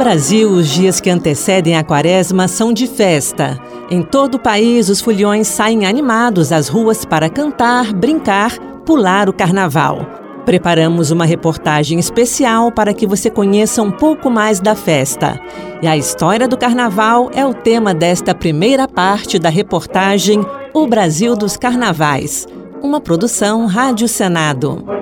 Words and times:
Brasil, 0.00 0.48
os 0.48 0.66
dias 0.66 0.98
que 0.98 1.10
antecedem 1.10 1.76
a 1.76 1.84
quaresma 1.84 2.48
são 2.48 2.72
de 2.72 2.86
festa. 2.86 3.60
Em 3.90 4.02
todo 4.02 4.36
o 4.36 4.38
país, 4.38 4.88
os 4.88 4.98
foliões 4.98 5.46
saem 5.46 5.84
animados 5.84 6.52
às 6.52 6.68
ruas 6.68 7.04
para 7.04 7.28
cantar, 7.28 7.92
brincar, 7.92 8.58
pular 8.86 9.28
o 9.28 9.32
carnaval. 9.32 10.06
Preparamos 10.46 11.10
uma 11.10 11.26
reportagem 11.26 11.98
especial 11.98 12.72
para 12.72 12.94
que 12.94 13.06
você 13.06 13.28
conheça 13.28 13.82
um 13.82 13.90
pouco 13.90 14.30
mais 14.30 14.58
da 14.58 14.74
festa. 14.74 15.38
E 15.82 15.86
a 15.86 15.98
história 15.98 16.48
do 16.48 16.56
carnaval 16.56 17.30
é 17.34 17.44
o 17.44 17.52
tema 17.52 17.92
desta 17.92 18.34
primeira 18.34 18.88
parte 18.88 19.38
da 19.38 19.50
reportagem 19.50 20.40
O 20.72 20.86
Brasil 20.86 21.36
dos 21.36 21.58
Carnavais, 21.58 22.46
uma 22.82 23.00
produção 23.00 23.66
Rádio 23.66 24.08
Senado. 24.08 24.84
No 24.86 24.96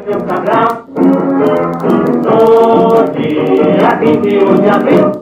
dia 3.12 3.98
21 4.00 4.60
de 4.60 4.68
abril, 4.68 5.12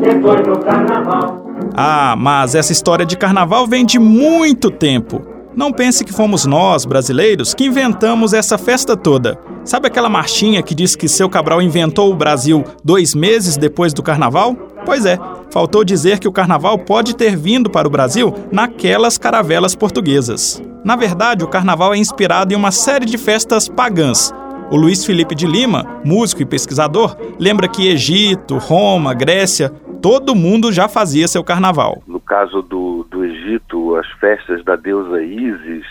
depois 0.00 0.42
do 0.42 0.58
carnaval. 0.58 1.46
Ah, 1.74 2.14
mas 2.18 2.54
essa 2.54 2.72
história 2.72 3.04
de 3.06 3.16
carnaval 3.16 3.66
vem 3.66 3.84
de 3.84 3.98
muito 3.98 4.70
tempo. 4.70 5.22
Não 5.54 5.70
pense 5.70 6.02
que 6.02 6.12
fomos 6.12 6.46
nós, 6.46 6.86
brasileiros, 6.86 7.52
que 7.52 7.66
inventamos 7.66 8.32
essa 8.32 8.56
festa 8.56 8.96
toda. 8.96 9.38
Sabe 9.64 9.86
aquela 9.86 10.08
marchinha 10.08 10.62
que 10.62 10.74
diz 10.74 10.96
que 10.96 11.06
seu 11.06 11.28
Cabral 11.28 11.60
inventou 11.60 12.10
o 12.10 12.16
Brasil 12.16 12.64
dois 12.82 13.14
meses 13.14 13.56
depois 13.56 13.92
do 13.92 14.02
carnaval? 14.02 14.54
Pois 14.84 15.04
é, 15.04 15.18
faltou 15.50 15.84
dizer 15.84 16.18
que 16.18 16.26
o 16.26 16.32
carnaval 16.32 16.78
pode 16.78 17.14
ter 17.14 17.36
vindo 17.36 17.70
para 17.70 17.86
o 17.86 17.90
Brasil 17.90 18.34
naquelas 18.50 19.18
caravelas 19.18 19.74
portuguesas. 19.74 20.60
Na 20.84 20.96
verdade, 20.96 21.44
o 21.44 21.48
carnaval 21.48 21.94
é 21.94 21.96
inspirado 21.96 22.52
em 22.52 22.56
uma 22.56 22.72
série 22.72 23.06
de 23.06 23.16
festas 23.16 23.68
pagãs, 23.68 24.34
o 24.68 24.76
Luiz 24.76 25.04
Felipe 25.04 25.34
de 25.34 25.46
Lima, 25.46 26.00
músico 26.04 26.42
e 26.42 26.46
pesquisador, 26.46 27.16
lembra 27.38 27.68
que 27.68 27.88
Egito, 27.88 28.56
Roma, 28.56 29.14
Grécia, 29.14 29.68
todo 30.00 30.34
mundo 30.34 30.72
já 30.72 30.88
fazia 30.88 31.28
seu 31.28 31.44
carnaval. 31.44 32.02
No 32.06 32.18
caso 32.18 32.62
do, 32.62 33.06
do 33.10 33.24
Egito, 33.24 33.94
as 33.96 34.10
festas 34.12 34.64
da 34.64 34.74
deusa 34.74 35.22
Ísis, 35.22 35.84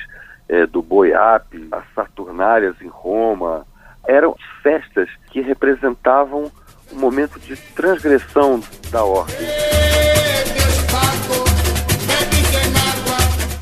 é, 0.49 0.65
do 0.65 0.81
Boiape, 0.81 1.67
as 1.71 1.83
Saturnárias 1.95 2.75
em 2.81 2.89
Roma, 2.89 3.65
eram 4.05 4.35
festas 4.61 5.07
que 5.31 5.41
representavam 5.41 6.51
um 6.91 6.99
momento 6.99 7.39
de 7.39 7.55
transgressão 7.55 8.61
da 8.91 9.03
ordem. 9.03 9.47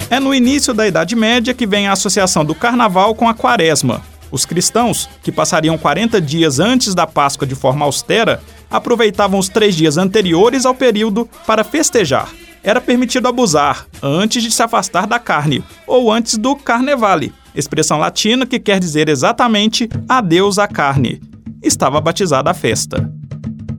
É 0.09 0.19
no 0.19 0.33
início 0.33 0.73
da 0.73 0.87
Idade 0.87 1.15
Média 1.15 1.53
que 1.53 1.67
vem 1.67 1.87
a 1.87 1.91
associação 1.91 2.43
do 2.43 2.55
carnaval 2.55 3.13
com 3.13 3.29
a 3.29 3.33
quaresma, 3.33 4.01
os 4.31 4.45
cristãos, 4.45 5.09
que 5.23 5.31
passariam 5.31 5.77
40 5.77 6.21
dias 6.21 6.59
antes 6.59 6.93
da 6.93 7.07
Páscoa 7.07 7.47
de 7.47 7.55
forma 7.55 7.85
austera, 7.85 8.41
aproveitavam 8.69 9.39
os 9.39 9.49
três 9.49 9.75
dias 9.75 9.97
anteriores 9.97 10.65
ao 10.65 10.75
período 10.75 11.27
para 11.45 11.63
festejar. 11.63 12.29
Era 12.63 12.81
permitido 12.81 13.27
abusar 13.27 13.87
antes 14.01 14.43
de 14.43 14.51
se 14.51 14.61
afastar 14.61 15.07
da 15.07 15.17
carne, 15.17 15.63
ou 15.87 16.11
antes 16.11 16.37
do 16.37 16.55
carnevale, 16.55 17.33
expressão 17.55 17.97
latina 17.97 18.45
que 18.45 18.59
quer 18.59 18.79
dizer 18.79 19.09
exatamente 19.09 19.89
adeus 20.07 20.59
à 20.59 20.67
carne. 20.67 21.21
Estava 21.63 21.99
batizada 21.99 22.51
a 22.51 22.53
festa. 22.53 23.11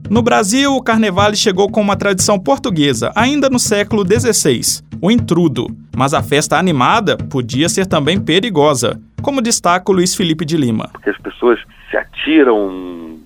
No 0.09 0.21
Brasil, 0.21 0.75
o 0.75 0.81
carnevale 0.81 1.37
chegou 1.37 1.69
com 1.69 1.79
uma 1.79 1.95
tradição 1.95 2.37
portuguesa, 2.37 3.11
ainda 3.15 3.49
no 3.49 3.59
século 3.59 4.03
XVI, 4.03 4.81
o 5.01 5.09
intrudo. 5.09 5.67
Mas 5.95 6.13
a 6.13 6.21
festa 6.21 6.57
animada 6.57 7.17
podia 7.17 7.67
ser 7.67 7.85
também 7.85 8.19
perigosa 8.19 9.01
como 9.21 9.41
destaca 9.41 9.91
o 9.91 9.95
Luiz 9.95 10.15
Felipe 10.15 10.43
de 10.43 10.57
Lima. 10.57 10.89
Porque 10.91 11.09
as 11.09 11.17
pessoas 11.17 11.59
se 11.89 11.97
atiram 11.97 13.19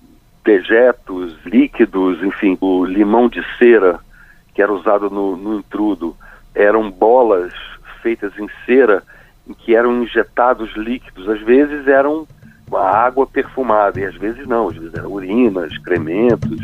dejetos, 0.44 1.34
líquidos, 1.44 2.22
enfim, 2.22 2.56
o 2.60 2.84
limão 2.84 3.28
de 3.28 3.42
cera 3.58 3.98
que 4.54 4.62
era 4.62 4.72
usado 4.72 5.10
no, 5.10 5.36
no 5.36 5.58
intrudo 5.58 6.16
eram 6.54 6.90
bolas 6.90 7.52
feitas 8.02 8.32
em 8.38 8.48
cera 8.64 9.02
em 9.48 9.52
que 9.52 9.74
eram 9.74 10.02
injetados 10.02 10.74
líquidos. 10.76 11.28
Às 11.28 11.40
vezes 11.42 11.86
eram 11.86 12.26
água 12.72 13.26
perfumada 13.26 14.00
e 14.00 14.04
às 14.04 14.14
vezes 14.16 14.46
não, 14.46 14.68
às 14.68 14.76
vezes 14.76 14.94
eram 14.94 15.12
urinas, 15.12 15.72
excrementos. 15.72 16.58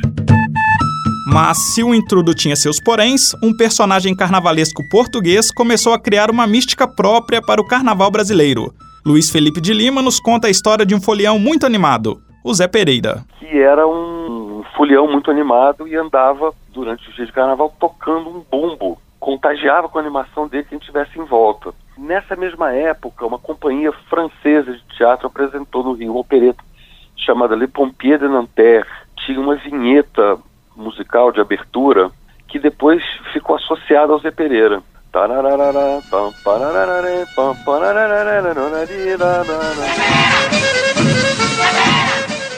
Mas 1.32 1.72
se 1.72 1.82
o 1.82 1.94
intrudo 1.94 2.34
tinha 2.34 2.54
seus 2.54 2.78
poréns, 2.78 3.34
um 3.42 3.56
personagem 3.56 4.14
carnavalesco 4.14 4.86
português 4.90 5.50
começou 5.50 5.94
a 5.94 5.98
criar 5.98 6.30
uma 6.30 6.46
mística 6.46 6.86
própria 6.86 7.40
para 7.40 7.58
o 7.58 7.66
carnaval 7.66 8.10
brasileiro. 8.10 8.70
Luiz 9.02 9.30
Felipe 9.30 9.58
de 9.58 9.72
Lima 9.72 10.02
nos 10.02 10.20
conta 10.20 10.48
a 10.48 10.50
história 10.50 10.84
de 10.84 10.94
um 10.94 11.00
folião 11.00 11.38
muito 11.38 11.64
animado, 11.64 12.20
o 12.44 12.52
Zé 12.52 12.68
Pereira. 12.68 13.24
Que 13.38 13.58
era 13.58 13.88
um 13.88 14.62
folião 14.76 15.10
muito 15.10 15.30
animado 15.30 15.88
e 15.88 15.96
andava 15.96 16.52
durante 16.68 17.08
os 17.08 17.14
dias 17.14 17.28
de 17.28 17.32
carnaval 17.32 17.74
tocando 17.80 18.28
um 18.28 18.44
bumbo. 18.50 19.00
Contagiava 19.18 19.88
com 19.88 19.96
a 19.96 20.02
animação 20.02 20.46
dele 20.46 20.66
quem 20.68 20.76
estivesse 20.76 21.18
em 21.18 21.24
volta. 21.24 21.72
Nessa 21.96 22.36
mesma 22.36 22.74
época, 22.74 23.24
uma 23.24 23.38
companhia 23.38 23.90
francesa 24.10 24.70
de 24.70 24.82
teatro 24.98 25.28
apresentou 25.28 25.82
no 25.82 25.94
Rio 25.94 26.10
uma 26.10 26.20
opereta 26.20 26.62
chamada 27.16 27.56
Le 27.56 27.68
Pompiers 27.68 28.20
de 28.20 28.28
Nanterre. 28.28 28.86
Tinha 29.24 29.40
uma 29.40 29.56
vinheta 29.56 30.38
musical 30.76 31.32
de 31.32 31.40
abertura 31.40 32.10
que 32.48 32.58
depois 32.58 33.02
ficou 33.32 33.56
associada 33.56 34.12
ao 34.12 34.20
Zé 34.20 34.30
Pereira. 34.30 34.82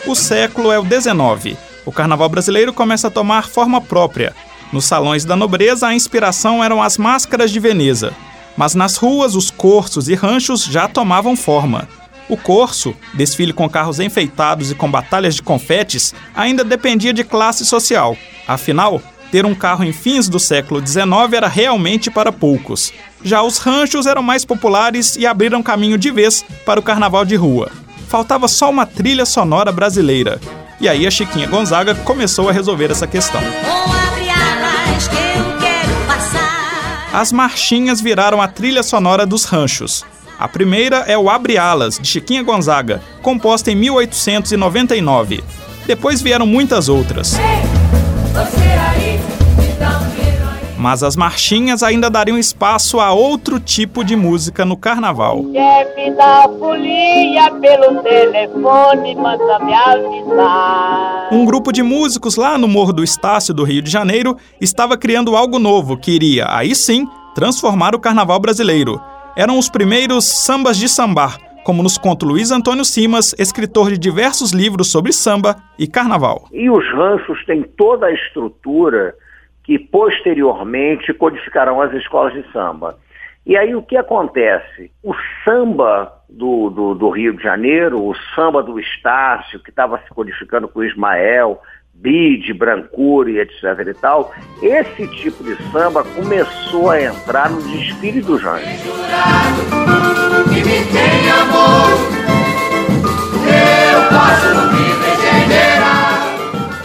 O 0.06 0.14
século 0.14 0.70
é 0.70 0.78
o 0.78 0.84
19. 0.84 1.56
O 1.84 1.92
carnaval 1.92 2.28
brasileiro 2.28 2.72
começa 2.72 3.08
a 3.08 3.10
tomar 3.10 3.48
forma 3.48 3.80
própria. 3.80 4.34
Nos 4.72 4.84
salões 4.84 5.24
da 5.24 5.36
nobreza, 5.36 5.88
a 5.88 5.94
inspiração 5.94 6.62
eram 6.62 6.82
as 6.82 6.98
máscaras 6.98 7.50
de 7.50 7.60
Veneza. 7.60 8.12
Mas 8.56 8.74
nas 8.74 8.96
ruas, 8.96 9.34
os 9.34 9.50
corsos 9.50 10.08
e 10.08 10.14
ranchos 10.14 10.64
já 10.64 10.88
tomavam 10.88 11.36
forma. 11.36 11.88
O 12.28 12.36
corso, 12.36 12.94
desfile 13.12 13.52
com 13.52 13.68
carros 13.68 14.00
enfeitados 14.00 14.70
e 14.70 14.74
com 14.74 14.90
batalhas 14.90 15.34
de 15.34 15.42
confetes, 15.42 16.14
ainda 16.34 16.64
dependia 16.64 17.12
de 17.12 17.22
classe 17.22 17.64
social. 17.64 18.16
Afinal, 18.46 19.02
ter 19.30 19.44
um 19.44 19.54
carro 19.54 19.84
em 19.84 19.92
fins 19.92 20.28
do 20.28 20.38
século 20.38 20.84
XIX 20.84 21.32
era 21.32 21.48
realmente 21.48 22.10
para 22.10 22.32
poucos. 22.32 22.92
Já 23.22 23.42
os 23.42 23.58
ranchos 23.58 24.06
eram 24.06 24.22
mais 24.22 24.44
populares 24.44 25.16
e 25.16 25.26
abriram 25.26 25.62
caminho 25.62 25.98
de 25.98 26.10
vez 26.10 26.44
para 26.64 26.78
o 26.78 26.82
carnaval 26.82 27.24
de 27.24 27.34
rua. 27.34 27.70
Faltava 28.08 28.46
só 28.46 28.70
uma 28.70 28.86
trilha 28.86 29.26
sonora 29.26 29.72
brasileira. 29.72 30.40
E 30.80 30.88
aí 30.88 31.06
a 31.06 31.10
Chiquinha 31.10 31.46
Gonzaga 31.46 31.94
começou 31.94 32.48
a 32.48 32.52
resolver 32.52 32.90
essa 32.90 33.06
questão. 33.06 33.40
As 37.12 37.32
marchinhas 37.32 38.00
viraram 38.00 38.40
a 38.42 38.48
trilha 38.48 38.82
sonora 38.82 39.24
dos 39.24 39.44
ranchos. 39.44 40.04
A 40.38 40.48
primeira 40.48 41.04
é 41.06 41.16
o 41.16 41.30
Abre 41.30 41.56
Alas, 41.56 41.98
de 41.98 42.08
Chiquinha 42.08 42.42
Gonzaga, 42.42 43.00
composta 43.22 43.70
em 43.70 43.76
1899. 43.76 45.42
Depois 45.86 46.20
vieram 46.20 46.46
muitas 46.46 46.88
outras. 46.88 47.36
Mas 50.76 51.02
as 51.02 51.16
marchinhas 51.16 51.82
ainda 51.82 52.10
dariam 52.10 52.36
espaço 52.36 53.00
a 53.00 53.10
outro 53.12 53.58
tipo 53.58 54.04
de 54.04 54.14
música 54.16 54.66
no 54.66 54.76
carnaval. 54.76 55.42
Chefe 55.50 56.10
da 56.10 56.46
folia 56.58 57.50
pelo 57.52 58.02
telefone 58.02 59.14
manda 59.14 59.58
me 59.60 59.72
avisar. 59.72 61.28
Um 61.32 61.46
grupo 61.46 61.72
de 61.72 61.82
músicos 61.82 62.36
lá 62.36 62.58
no 62.58 62.68
Morro 62.68 62.92
do 62.92 63.02
Estácio 63.02 63.54
do 63.54 63.64
Rio 63.64 63.80
de 63.80 63.90
Janeiro 63.90 64.36
estava 64.60 64.96
criando 64.96 65.36
algo 65.36 65.58
novo 65.58 65.96
que 65.96 66.10
iria, 66.10 66.46
aí 66.50 66.74
sim, 66.74 67.06
transformar 67.34 67.94
o 67.94 68.00
carnaval 68.00 68.38
brasileiro. 68.38 69.00
Eram 69.36 69.58
os 69.58 69.68
primeiros 69.68 70.24
sambas 70.24 70.76
de 70.76 70.88
sambar, 70.88 71.38
como 71.64 71.82
nos 71.82 71.98
conta 71.98 72.24
Luiz 72.24 72.52
Antônio 72.52 72.84
Simas, 72.84 73.34
escritor 73.36 73.90
de 73.90 73.98
diversos 73.98 74.52
livros 74.52 74.92
sobre 74.92 75.12
samba 75.12 75.56
e 75.76 75.88
carnaval. 75.88 76.44
E 76.52 76.70
os 76.70 76.86
ranchos 76.92 77.44
têm 77.44 77.64
toda 77.64 78.06
a 78.06 78.12
estrutura 78.12 79.12
que 79.64 79.76
posteriormente 79.76 81.12
codificarão 81.12 81.82
as 81.82 81.92
escolas 81.94 82.32
de 82.32 82.48
samba. 82.52 82.96
E 83.44 83.56
aí 83.56 83.74
o 83.74 83.82
que 83.82 83.96
acontece? 83.96 84.92
O 85.02 85.12
samba 85.44 86.12
do, 86.30 86.70
do, 86.70 86.94
do 86.94 87.10
Rio 87.10 87.36
de 87.36 87.42
Janeiro, 87.42 88.04
o 88.04 88.14
samba 88.36 88.62
do 88.62 88.78
Estácio, 88.78 89.58
que 89.58 89.70
estava 89.70 89.98
se 89.98 90.10
codificando 90.10 90.68
com 90.68 90.78
o 90.78 90.84
Ismael, 90.84 91.60
bide, 91.94 92.52
brancura 92.52 93.30
etc 93.30 93.88
e 93.88 93.94
tal, 93.94 94.34
esse 94.62 95.06
tipo 95.08 95.42
de 95.42 95.56
samba 95.70 96.04
começou 96.04 96.90
a 96.90 97.02
entrar 97.02 97.50
no 97.50 97.62
desfile 97.62 98.20
do 98.20 98.38
Janjo. 98.38 98.64
Eu 103.46 104.02
posso 104.10 104.54
me 104.72 104.94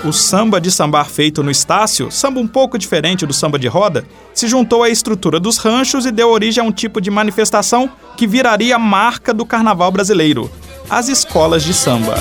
o 0.09 0.13
samba 0.13 0.59
de 0.61 0.71
sambar 0.71 1.09
feito 1.09 1.43
no 1.43 1.51
Estácio, 1.51 2.09
samba 2.09 2.39
um 2.39 2.47
pouco 2.47 2.77
diferente 2.77 3.25
do 3.25 3.33
samba 3.33 3.59
de 3.59 3.67
roda, 3.67 4.05
se 4.33 4.47
juntou 4.47 4.81
à 4.81 4.89
estrutura 4.89 5.39
dos 5.39 5.57
ranchos 5.57 6.05
e 6.05 6.11
deu 6.11 6.29
origem 6.29 6.63
a 6.63 6.65
um 6.65 6.71
tipo 6.71 7.01
de 7.01 7.11
manifestação 7.11 7.89
que 8.15 8.25
viraria 8.25 8.75
a 8.75 8.79
marca 8.79 9.33
do 9.33 9.45
carnaval 9.45 9.91
brasileiro: 9.91 10.49
as 10.89 11.09
escolas 11.09 11.63
de 11.63 11.73
samba. 11.73 12.15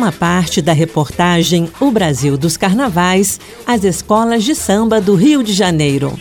Próxima 0.00 0.12
parte 0.12 0.62
da 0.62 0.72
reportagem 0.72 1.68
O 1.78 1.90
Brasil 1.90 2.38
dos 2.38 2.56
Carnavais, 2.56 3.38
as 3.66 3.84
escolas 3.84 4.42
de 4.42 4.54
samba 4.54 4.98
do 4.98 5.14
Rio 5.14 5.42
de 5.42 5.52
Janeiro. 5.52 6.18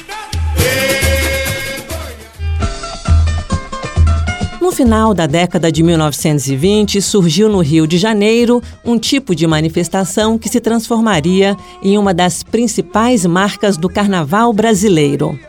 No 4.62 4.70
final 4.74 5.14
da 5.14 5.26
década 5.26 5.72
de 5.72 5.82
1920, 5.82 7.02
surgiu 7.02 7.48
no 7.48 7.60
Rio 7.62 7.88
de 7.88 7.98
Janeiro 7.98 8.62
um 8.84 9.00
tipo 9.00 9.34
de 9.34 9.48
manifestação 9.48 10.38
que 10.38 10.50
se 10.50 10.60
transformaria 10.60 11.56
em 11.82 11.98
uma 11.98 12.14
das 12.14 12.44
principais 12.44 13.26
marcas 13.26 13.78
do 13.78 13.88
carnaval 13.88 14.52
brasileiro. 14.52 15.40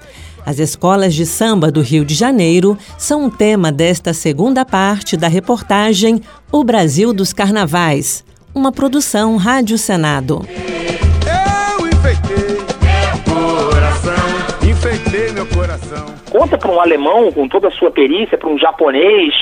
As 0.45 0.59
escolas 0.59 1.15
de 1.15 1.27
samba 1.27 1.71
do 1.71 1.81
Rio 1.81 2.05
de 2.05 2.15
Janeiro 2.15 2.77
são 2.99 3.25
um 3.25 3.31
tema 3.31 3.71
desta 3.71 4.13
segunda 4.13 4.65
parte 4.65 5.17
da 5.17 5.29
reportagem 5.29 6.21
O 6.51 6.65
Brasil 6.65 7.13
dos 7.13 7.33
Carnavais, 7.33 8.25
uma 8.55 8.73
produção 8.73 9.37
Rádio 9.37 9.77
Senado. 9.77 10.41
Eu 10.49 11.87
enfeitei 11.87 12.57
meu 12.57 13.35
coração, 13.35 14.69
enfeitei 14.69 15.33
meu 15.33 15.47
coração. 15.47 16.07
Conta 16.31 16.57
para 16.57 16.71
um 16.71 16.81
alemão 16.81 17.31
com 17.33 17.47
toda 17.47 17.69
a 17.69 17.73
sua 17.73 17.91
perícia, 17.91 18.39
para 18.39 18.49
um 18.49 18.59
japonês, 18.59 19.35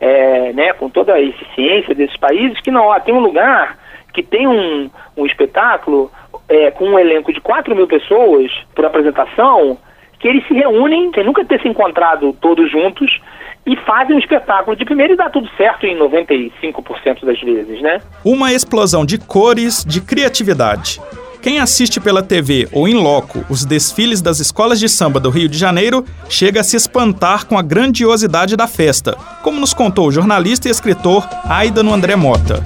é, 0.00 0.52
né, 0.52 0.72
com 0.72 0.88
toda 0.88 1.14
a 1.14 1.20
eficiência 1.20 1.94
desses 1.94 2.16
países, 2.16 2.60
que 2.60 2.70
não, 2.70 2.86
ó, 2.86 2.98
tem 2.98 3.14
um 3.14 3.20
lugar 3.20 3.78
que 4.12 4.22
tem 4.22 4.48
um, 4.48 4.90
um 5.16 5.26
espetáculo 5.26 6.10
é, 6.48 6.70
com 6.70 6.86
um 6.86 6.98
elenco 6.98 7.32
de 7.32 7.40
4 7.40 7.76
mil 7.76 7.86
pessoas 7.86 8.50
por 8.74 8.84
apresentação, 8.84 9.76
que 10.18 10.28
eles 10.28 10.46
se 10.46 10.54
reúnem, 10.54 11.10
sem 11.14 11.24
nunca 11.24 11.44
ter 11.44 11.60
se 11.60 11.68
encontrado 11.68 12.32
todos 12.40 12.70
juntos, 12.70 13.20
e 13.66 13.76
fazem 13.78 14.14
um 14.14 14.18
espetáculo 14.18 14.76
de 14.76 14.84
primeiro 14.84 15.14
e 15.14 15.16
dá 15.16 15.28
tudo 15.28 15.48
certo 15.56 15.86
em 15.86 15.98
95% 15.98 17.24
das 17.24 17.40
vezes, 17.40 17.82
né? 17.82 18.00
Uma 18.24 18.52
explosão 18.52 19.04
de 19.04 19.18
cores, 19.18 19.84
de 19.84 20.00
criatividade. 20.00 21.00
Quem 21.42 21.60
assiste 21.60 22.00
pela 22.00 22.22
TV 22.22 22.68
ou 22.72 22.88
em 22.88 22.94
loco 22.94 23.44
os 23.48 23.64
desfiles 23.64 24.20
das 24.20 24.40
escolas 24.40 24.80
de 24.80 24.88
samba 24.88 25.20
do 25.20 25.30
Rio 25.30 25.48
de 25.48 25.56
Janeiro 25.56 26.04
chega 26.28 26.60
a 26.60 26.64
se 26.64 26.76
espantar 26.76 27.46
com 27.46 27.56
a 27.56 27.62
grandiosidade 27.62 28.56
da 28.56 28.66
festa, 28.66 29.16
como 29.42 29.60
nos 29.60 29.72
contou 29.72 30.08
o 30.08 30.12
jornalista 30.12 30.66
e 30.66 30.70
escritor 30.70 31.24
Aida 31.48 31.82
André 31.82 32.16
Mota. 32.16 32.60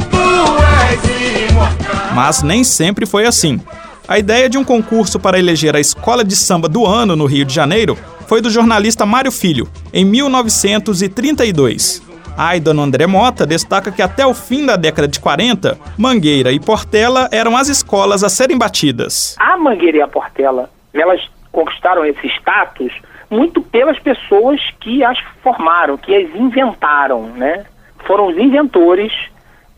Mas 2.15 2.43
nem 2.43 2.65
sempre 2.65 3.05
foi 3.05 3.27
assim. 3.27 3.61
A 4.11 4.19
ideia 4.19 4.51
de 4.51 4.59
um 4.59 4.65
concurso 4.65 5.21
para 5.21 5.39
eleger 5.39 5.77
a 5.77 5.79
escola 5.79 6.25
de 6.25 6.35
samba 6.35 6.69
do 6.69 6.85
ano 6.85 7.15
no 7.15 7.27
Rio 7.27 7.45
de 7.45 7.55
Janeiro 7.55 7.95
foi 8.27 8.41
do 8.41 8.51
jornalista 8.51 9.07
Mário 9.07 9.31
Filho, 9.31 9.69
em 9.95 10.05
1932. 10.05 12.03
Aida 12.37 12.73
André 12.73 13.07
Mota 13.07 13.47
destaca 13.47 13.93
que 13.93 14.03
até 14.03 14.27
o 14.27 14.35
fim 14.35 14.67
da 14.67 14.75
década 14.75 15.07
de 15.07 15.21
40, 15.21 15.79
Mangueira 15.97 16.51
e 16.51 16.59
Portela 16.59 17.29
eram 17.31 17.57
as 17.57 17.69
escolas 17.69 18.25
a 18.25 18.29
serem 18.29 18.59
batidas. 18.59 19.37
A 19.39 19.57
Mangueira 19.57 19.99
e 19.99 20.03
a 20.03 20.09
Portela, 20.09 20.69
elas 20.93 21.21
conquistaram 21.53 22.05
esse 22.05 22.27
status 22.41 22.93
muito 23.31 23.63
pelas 23.63 23.97
pessoas 24.01 24.61
que 24.81 25.05
as 25.05 25.21
formaram, 25.41 25.97
que 25.97 26.13
as 26.13 26.35
inventaram, 26.35 27.29
né? 27.29 27.65
Foram 28.09 28.27
os 28.27 28.37
inventores 28.37 29.13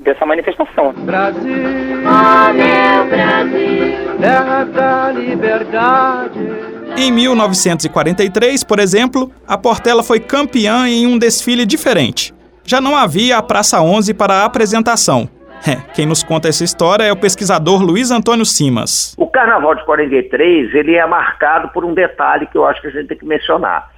dessa 0.02 0.26
manifestação. 0.26 0.92
Brasil, 0.92 1.42
oh 1.44 2.52
meu 2.52 3.06
Brasil, 3.08 4.18
terra 4.20 4.64
da 4.64 5.12
liberdade. 5.12 6.38
Em 6.96 7.10
1943, 7.10 8.64
por 8.64 8.78
exemplo, 8.78 9.32
a 9.46 9.56
Portela 9.56 10.02
foi 10.02 10.20
campeã 10.20 10.86
em 10.86 11.06
um 11.06 11.18
desfile 11.18 11.64
diferente. 11.64 12.34
Já 12.64 12.80
não 12.80 12.96
havia 12.96 13.38
a 13.38 13.42
Praça 13.42 13.80
11 13.80 14.14
para 14.14 14.34
a 14.34 14.44
apresentação. 14.44 15.28
É, 15.64 15.76
quem 15.94 16.06
nos 16.06 16.24
conta 16.24 16.48
essa 16.48 16.64
história 16.64 17.04
é 17.04 17.12
o 17.12 17.16
pesquisador 17.16 17.84
Luiz 17.84 18.10
Antônio 18.10 18.44
Simas. 18.44 19.14
O 19.16 19.28
Carnaval 19.28 19.76
de 19.76 19.84
43 19.84 20.74
ele 20.74 20.96
é 20.96 21.06
marcado 21.06 21.68
por 21.68 21.84
um 21.84 21.94
detalhe 21.94 22.48
que 22.48 22.58
eu 22.58 22.66
acho 22.66 22.80
que 22.80 22.88
a 22.88 22.90
gente 22.90 23.06
tem 23.06 23.16
que 23.16 23.24
mencionar 23.24 23.88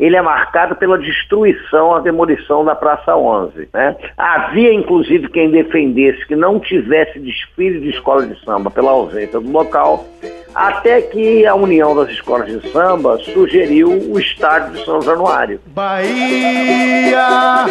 ele 0.00 0.16
é 0.16 0.22
marcado 0.22 0.74
pela 0.74 0.98
destruição, 0.98 1.94
a 1.94 2.00
demolição 2.00 2.64
da 2.64 2.74
Praça 2.74 3.14
11. 3.14 3.68
Né? 3.72 3.94
Havia, 4.16 4.72
inclusive, 4.72 5.28
quem 5.28 5.50
defendesse 5.50 6.26
que 6.26 6.34
não 6.34 6.58
tivesse 6.58 7.20
desfile 7.20 7.80
de 7.80 7.90
escola 7.90 8.26
de 8.26 8.42
samba 8.42 8.70
pela 8.70 8.92
ausência 8.92 9.38
do 9.38 9.50
local, 9.50 10.06
até 10.54 11.02
que 11.02 11.46
a 11.46 11.54
União 11.54 11.94
das 11.94 12.08
Escolas 12.08 12.48
de 12.48 12.66
Samba 12.70 13.18
sugeriu 13.18 13.90
o 13.90 14.18
estádio 14.18 14.72
de 14.72 14.84
São 14.86 15.02
Januário. 15.02 15.60
Bahia, 15.66 17.66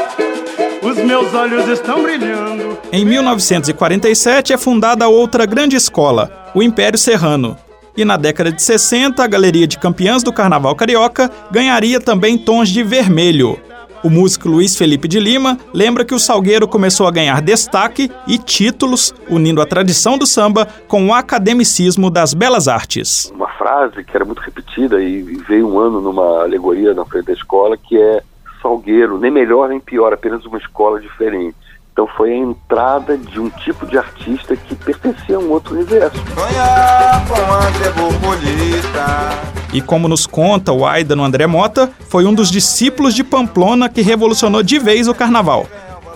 os 0.84 0.98
meus 0.98 1.34
olhos 1.34 1.68
estão 1.68 2.04
brilhando. 2.04 2.78
Em 2.94 3.04
1947 3.06 4.54
é 4.54 4.58
fundada 4.58 5.08
outra 5.08 5.48
grande 5.48 5.76
escola, 5.76 6.52
o 6.54 6.62
Império 6.62 6.98
Serrano, 6.98 7.58
e 8.02 8.06
na 8.06 8.16
década 8.16 8.50
de 8.50 8.62
60, 8.62 9.22
a 9.22 9.28
Galeria 9.28 9.68
de 9.68 9.78
Campeãs 9.78 10.24
do 10.24 10.32
Carnaval 10.32 10.74
Carioca 10.74 11.30
ganharia 11.52 12.00
também 12.00 12.38
tons 12.38 12.70
de 12.70 12.82
vermelho. 12.82 13.60
O 14.02 14.10
músico 14.10 14.48
Luiz 14.48 14.78
Felipe 14.78 15.06
de 15.06 15.20
Lima 15.20 15.58
lembra 15.74 16.06
que 16.06 16.16
o 16.16 16.20
Salgueiro 16.20 16.66
começou 16.66 17.06
a 17.06 17.12
ganhar 17.12 17.42
destaque 17.42 18.10
e 18.26 18.38
títulos, 18.38 19.14
unindo 19.30 19.62
a 19.62 19.66
tradição 19.66 20.18
do 20.18 20.26
samba 20.26 20.66
com 20.88 21.08
o 21.08 21.14
academicismo 21.14 22.10
das 22.10 22.34
belas 22.34 22.70
artes. 22.70 23.30
Uma 23.36 23.50
frase 23.50 24.02
que 24.02 24.16
era 24.16 24.24
muito 24.24 24.40
repetida 24.40 25.02
e 25.02 25.22
veio 25.22 25.68
um 25.68 25.78
ano 25.78 26.00
numa 26.00 26.44
alegoria 26.44 26.94
na 26.94 27.04
frente 27.04 27.26
da 27.26 27.34
escola, 27.34 27.76
que 27.76 28.02
é 28.02 28.24
Salgueiro, 28.62 29.20
nem 29.20 29.30
melhor 29.30 29.68
nem 29.68 29.82
pior, 29.82 30.14
apenas 30.14 30.46
uma 30.46 30.58
escola 30.58 31.02
diferente. 31.02 31.69
Então 32.00 32.08
foi 32.16 32.32
a 32.32 32.38
entrada 32.38 33.18
de 33.18 33.42
um 33.42 33.50
tipo 33.50 33.86
de 33.86 33.98
artista 33.98 34.56
que 34.56 34.74
pertencia 34.74 35.36
a 35.36 35.40
um 35.40 35.52
outro 35.52 35.76
universo. 35.76 36.16
E 39.74 39.82
como 39.82 40.08
nos 40.08 40.26
conta 40.26 40.72
o 40.72 40.86
Aida 40.86 41.14
no 41.14 41.26
André 41.26 41.46
Mota, 41.46 41.92
foi 42.10 42.24
um 42.24 42.34
dos 42.34 42.50
discípulos 42.50 43.14
de 43.14 43.22
Pamplona 43.22 43.90
que 43.90 44.02
revolucionou 44.02 44.64
de 44.64 44.80
vez 44.80 45.10
o 45.10 45.14
carnaval. 45.14 45.68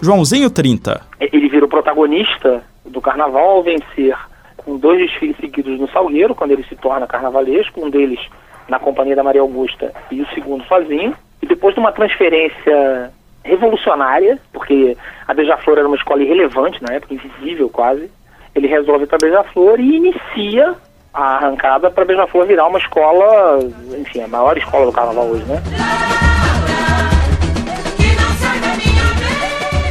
Joãozinho 0.01 0.49
30. 0.49 1.01
Ele 1.19 1.49
virou 1.49 1.67
protagonista 1.67 2.63
do 2.85 3.01
carnaval 3.01 3.57
ao 3.57 3.63
vencer 3.63 4.17
com 4.55 4.77
dois 4.77 4.99
desfiles 4.99 5.35
seguidos 5.35 5.77
no 5.77 5.89
Salgueiro, 5.89 6.33
quando 6.33 6.51
ele 6.51 6.63
se 6.63 6.77
torna 6.77 7.05
carnavalesco, 7.05 7.85
um 7.85 7.89
deles 7.89 8.21
na 8.69 8.79
companhia 8.79 9.17
da 9.17 9.23
Maria 9.23 9.41
Augusta 9.41 9.91
e 10.09 10.21
o 10.21 10.27
segundo 10.29 10.63
sozinho. 10.63 11.13
E 11.41 11.45
depois 11.45 11.75
de 11.75 11.81
uma 11.81 11.91
transferência 11.91 13.11
revolucionária, 13.43 14.39
porque 14.51 14.97
a 15.27 15.33
Beija-Flor 15.33 15.77
era 15.77 15.87
uma 15.87 15.97
escola 15.97 16.23
irrelevante 16.23 16.81
na 16.81 16.93
época, 16.93 17.13
invisível 17.13 17.69
quase. 17.69 18.09
Ele 18.55 18.67
resolve 18.67 19.05
para 19.05 19.17
Beija-Flor 19.17 19.79
e 19.79 19.95
inicia 19.95 20.75
a 21.13 21.35
arrancada 21.35 21.91
para 21.91 22.05
Beija-Flor 22.05 22.45
virar 22.45 22.67
uma 22.67 22.79
escola, 22.79 23.59
enfim, 23.99 24.21
a 24.21 24.27
maior 24.27 24.57
escola 24.57 24.85
do 24.85 24.91
carnaval 24.91 25.27
hoje, 25.27 25.43
né? 25.45 25.61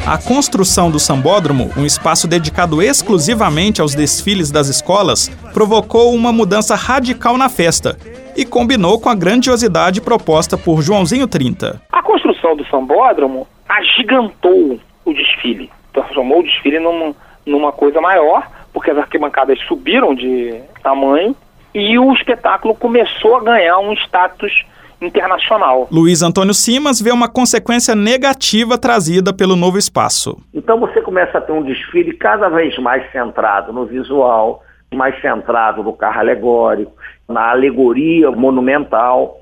A 0.04 0.18
construção 0.18 0.90
do 0.90 0.98
Sambódromo, 0.98 1.70
um 1.76 1.86
espaço 1.86 2.26
dedicado 2.26 2.82
exclusivamente 2.82 3.80
aos 3.80 3.94
desfiles 3.94 4.50
das 4.50 4.66
escolas, 4.66 5.28
provocou 5.54 6.12
uma 6.12 6.32
mudança 6.32 6.74
radical 6.74 7.38
na 7.38 7.48
festa 7.48 7.96
e 8.36 8.44
combinou 8.44 9.00
com 9.00 9.08
a 9.08 9.14
grandiosidade 9.14 10.00
proposta 10.00 10.58
por 10.58 10.82
Joãozinho 10.82 11.28
30. 11.28 11.80
A 11.90 12.02
construção 12.32 12.56
do 12.56 12.66
Sambódromo 12.66 13.46
agigantou 13.68 14.80
o 15.04 15.12
desfile, 15.12 15.70
transformou 15.92 16.40
o 16.40 16.42
desfile 16.42 16.78
numa, 16.78 17.14
numa 17.44 17.72
coisa 17.72 18.00
maior, 18.00 18.46
porque 18.72 18.90
as 18.90 18.98
arquibancadas 18.98 19.58
subiram 19.66 20.14
de 20.14 20.60
tamanho 20.82 21.36
e 21.74 21.98
o 21.98 22.12
espetáculo 22.12 22.74
começou 22.74 23.36
a 23.36 23.42
ganhar 23.42 23.78
um 23.78 23.92
status 23.94 24.52
internacional. 25.00 25.88
Luiz 25.90 26.22
Antônio 26.22 26.54
Simas 26.54 27.00
vê 27.00 27.10
uma 27.10 27.28
consequência 27.28 27.94
negativa 27.94 28.78
trazida 28.78 29.32
pelo 29.32 29.56
novo 29.56 29.76
espaço. 29.76 30.38
Então 30.54 30.78
você 30.78 31.00
começa 31.00 31.38
a 31.38 31.40
ter 31.40 31.52
um 31.52 31.62
desfile 31.62 32.14
cada 32.14 32.48
vez 32.48 32.78
mais 32.78 33.10
centrado 33.10 33.72
no 33.72 33.84
visual, 33.84 34.62
mais 34.94 35.20
centrado 35.20 35.82
no 35.82 35.92
carro 35.92 36.20
alegórico, 36.20 36.92
na 37.28 37.50
alegoria 37.50 38.30
monumental. 38.30 39.38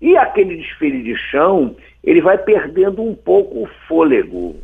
E 0.00 0.16
aquele 0.16 0.56
desfile 0.56 1.02
de 1.02 1.16
chão, 1.30 1.76
ele 2.06 2.20
vai 2.20 2.38
perdendo 2.38 3.02
um 3.02 3.14
pouco 3.14 3.64
o 3.64 3.68
fôlego. 3.88 4.56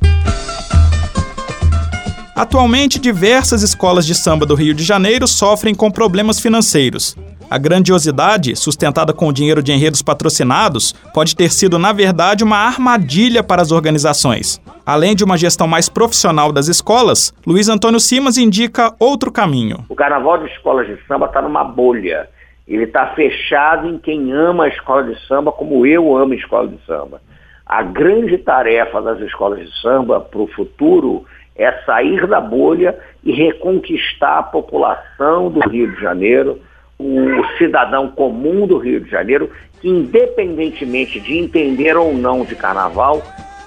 Atualmente, 2.36 2.98
diversas 2.98 3.62
escolas 3.62 4.06
de 4.06 4.14
samba 4.14 4.46
do 4.46 4.54
Rio 4.54 4.72
de 4.72 4.82
Janeiro 4.82 5.26
sofrem 5.26 5.74
com 5.74 5.90
problemas 5.90 6.40
financeiros. 6.40 7.16
A 7.50 7.58
grandiosidade, 7.58 8.54
sustentada 8.54 9.12
com 9.12 9.26
o 9.26 9.32
dinheiro 9.32 9.62
de 9.62 9.72
enredos 9.72 10.02
patrocinados, 10.02 10.92
pode 11.12 11.34
ter 11.34 11.50
sido, 11.50 11.78
na 11.78 11.92
verdade, 11.92 12.44
uma 12.44 12.56
armadilha 12.56 13.42
para 13.42 13.60
as 13.60 13.72
organizações. 13.72 14.60
Além 14.86 15.16
de 15.16 15.24
uma 15.24 15.36
gestão 15.36 15.66
mais 15.66 15.88
profissional 15.88 16.52
das 16.52 16.68
escolas, 16.68 17.34
Luiz 17.44 17.68
Antônio 17.68 17.98
Simas 17.98 18.38
indica 18.38 18.94
outro 19.00 19.32
caminho. 19.32 19.84
O 19.88 19.96
carnaval 19.96 20.38
de 20.38 20.46
escolas 20.52 20.86
de 20.86 20.96
samba 21.06 21.26
está 21.26 21.42
numa 21.42 21.64
bolha. 21.64 22.28
Ele 22.70 22.84
está 22.84 23.08
fechado 23.08 23.88
em 23.88 23.98
quem 23.98 24.32
ama 24.32 24.64
a 24.64 24.68
escola 24.68 25.02
de 25.02 25.26
samba, 25.26 25.50
como 25.50 25.84
eu 25.84 26.16
amo 26.16 26.32
a 26.32 26.36
escola 26.36 26.68
de 26.68 26.78
samba. 26.86 27.20
A 27.66 27.82
grande 27.82 28.38
tarefa 28.38 29.02
das 29.02 29.18
escolas 29.20 29.58
de 29.58 29.80
samba 29.80 30.20
para 30.20 30.40
o 30.40 30.46
futuro 30.46 31.24
é 31.56 31.72
sair 31.84 32.28
da 32.28 32.40
bolha 32.40 32.96
e 33.24 33.32
reconquistar 33.32 34.38
a 34.38 34.42
população 34.44 35.50
do 35.50 35.68
Rio 35.68 35.90
de 35.90 36.00
Janeiro, 36.00 36.60
o 36.96 37.44
cidadão 37.58 38.08
comum 38.08 38.68
do 38.68 38.78
Rio 38.78 39.00
de 39.00 39.10
Janeiro, 39.10 39.50
que 39.80 39.88
independentemente 39.88 41.18
de 41.18 41.38
entender 41.38 41.96
ou 41.96 42.14
não 42.14 42.44
de 42.44 42.54
carnaval, 42.54 43.20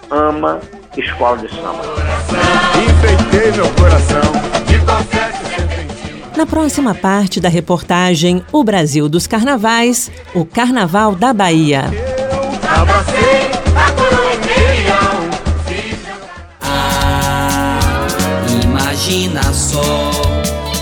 ama 0.09 0.61
escola 0.95 1.37
de 1.39 1.49
samba. 1.49 1.83
Enfeitei 2.87 3.51
meu 3.51 3.69
coração 3.75 4.31
de 4.65 5.22
Na 6.35 6.47
próxima 6.47 6.95
parte 6.95 7.39
da 7.39 7.47
reportagem 7.47 8.43
O 8.51 8.63
Brasil 8.63 9.07
dos 9.07 9.27
Carnavais, 9.27 10.11
o 10.33 10.43
Carnaval 10.43 11.15
da 11.15 11.31
Bahia. 11.31 11.83
Ah, 16.61 17.79
imagina 18.63 19.43
só 19.53 19.81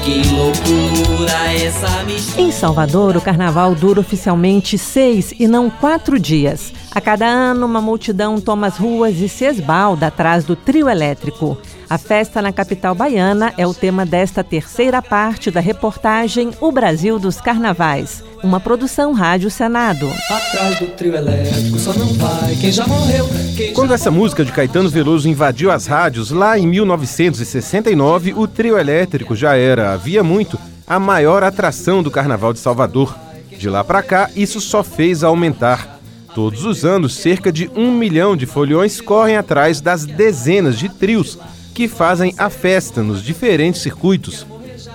que 0.04 0.28
loucura 0.30 1.54
essa 1.54 2.04
mistura. 2.04 2.42
Em 2.42 2.52
Salvador, 2.52 3.18
o 3.18 3.22
carnaval 3.22 3.76
dura 3.76 4.00
oficialmente 4.00 4.78
seis 4.78 5.34
e 5.38 5.48
não 5.48 5.70
quatro 5.70 6.18
dias. 6.18 6.74
A 6.94 7.00
cada 7.00 7.26
ano, 7.26 7.66
uma 7.66 7.82
multidão 7.82 8.40
toma 8.40 8.68
as 8.68 8.78
ruas 8.78 9.20
e 9.20 9.30
se 9.30 9.46
esbalda 9.46 10.08
atrás 10.08 10.46
do 10.46 10.56
trio 10.56 10.90
elétrico. 10.90 11.58
A 11.92 11.98
festa 11.98 12.42
na 12.42 12.54
capital 12.54 12.96
baiana 12.96 13.54
é 13.58 13.68
o 13.68 13.74
tema 13.74 14.06
desta 14.06 14.46
terceira 14.46 15.02
parte 15.02 15.52
da 15.52 15.60
reportagem 15.60 16.52
O 16.62 16.72
Brasil 16.72 17.20
dos 17.20 17.42
Carnavais, 17.42 18.24
uma 18.42 18.62
produção 18.62 19.12
Rádio 19.12 19.52
Senado. 19.52 20.10
Atrás 20.30 20.80
do 20.80 20.88
trio 20.96 21.14
elétrico 21.18 21.78
só 21.78 21.94
não 21.94 22.08
vai 22.14 22.56
quem 22.56 22.72
já 22.72 22.88
morreu. 22.88 23.28
Quem 23.58 23.74
Quando 23.74 23.90
já 23.90 23.96
essa 23.96 24.10
morreu. 24.10 24.24
música 24.24 24.46
de 24.46 24.54
Caetano 24.54 24.90
Veloso 24.90 25.28
invadiu 25.28 25.70
as 25.70 25.86
rádios 25.86 26.32
lá 26.32 26.58
em 26.58 26.66
1969, 26.66 28.36
o 28.36 28.48
trio 28.48 28.78
elétrico 28.78 29.36
já 29.36 29.58
era, 29.58 29.92
havia 29.92 30.24
muito, 30.24 30.58
a 30.88 30.98
maior 30.98 31.44
atração 31.44 32.02
do 32.02 32.10
Carnaval 32.10 32.54
de 32.54 32.60
Salvador. 32.60 33.14
De 33.52 33.68
lá 33.70 33.84
para 33.84 34.02
cá, 34.02 34.30
isso 34.34 34.62
só 34.62 34.82
fez 34.82 35.26
aumentar. 35.26 36.00
Todos 36.34 36.64
os 36.64 36.86
anos, 36.86 37.16
cerca 37.16 37.52
de 37.52 37.70
um 37.76 37.92
milhão 37.92 38.38
de 38.38 38.46
folhões 38.46 39.02
correm 39.02 39.36
atrás 39.36 39.82
das 39.82 40.06
dezenas 40.06 40.80
de 40.80 40.88
trios 40.88 41.38
que 41.74 41.88
fazem 41.88 42.34
a 42.38 42.50
festa 42.50 43.02
nos 43.02 43.24
diferentes 43.24 43.82
circuitos. 43.82 44.46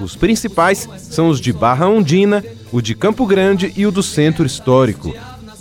Os 0.01 0.15
principais 0.15 0.89
são 0.99 1.29
os 1.29 1.41
de 1.41 1.53
Barra 1.53 1.89
Ondina, 1.89 2.45
o 2.71 2.81
de 2.81 2.95
Campo 2.95 3.27
Grande 3.27 3.73
e 3.77 3.87
o 3.87 3.93
do 3.93 4.03
Centro 4.03 4.45
Histórico. 4.45 5.15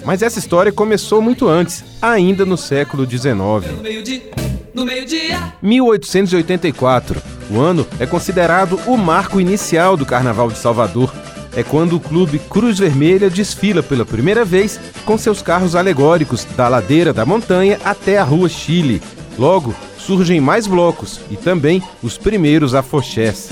Mas 0.06 0.22
essa 0.22 0.40
história 0.40 0.72
começou 0.72 1.22
muito 1.22 1.48
antes, 1.48 1.84
ainda 2.02 2.46
no 2.46 2.58
século 2.58 3.10
XIX. 3.10 3.34
1884. 5.62 7.22
O 7.50 7.60
ano 7.60 7.88
é 8.00 8.06
considerado 8.06 8.80
o 8.86 8.98
marco 8.98 9.40
inicial 9.40 9.96
do 9.96 10.06
Carnaval 10.06 10.50
de 10.50 10.58
Salvador. 10.58 11.14
É 11.56 11.64
quando 11.64 11.96
o 11.96 12.00
clube 12.00 12.38
Cruz 12.38 12.78
Vermelha 12.78 13.30
desfila 13.30 13.82
pela 13.82 14.06
primeira 14.06 14.44
vez 14.44 14.80
com 15.06 15.18
seus 15.18 15.42
carros 15.42 15.76
alegóricos 15.76 16.46
da 16.58 16.68
ladeira 16.68 17.14
da 17.14 17.26
montanha 17.26 17.80
até 17.86 18.18
a 18.18 18.24
Rua 18.24 18.50
Chile. 18.50 19.02
Logo, 19.40 19.74
surgem 20.06 20.40
mais 20.40 20.68
blocos 20.68 21.20
e 21.32 21.36
também 21.36 21.82
os 22.04 22.18
primeiros 22.18 22.76
afoxés. 22.76 23.50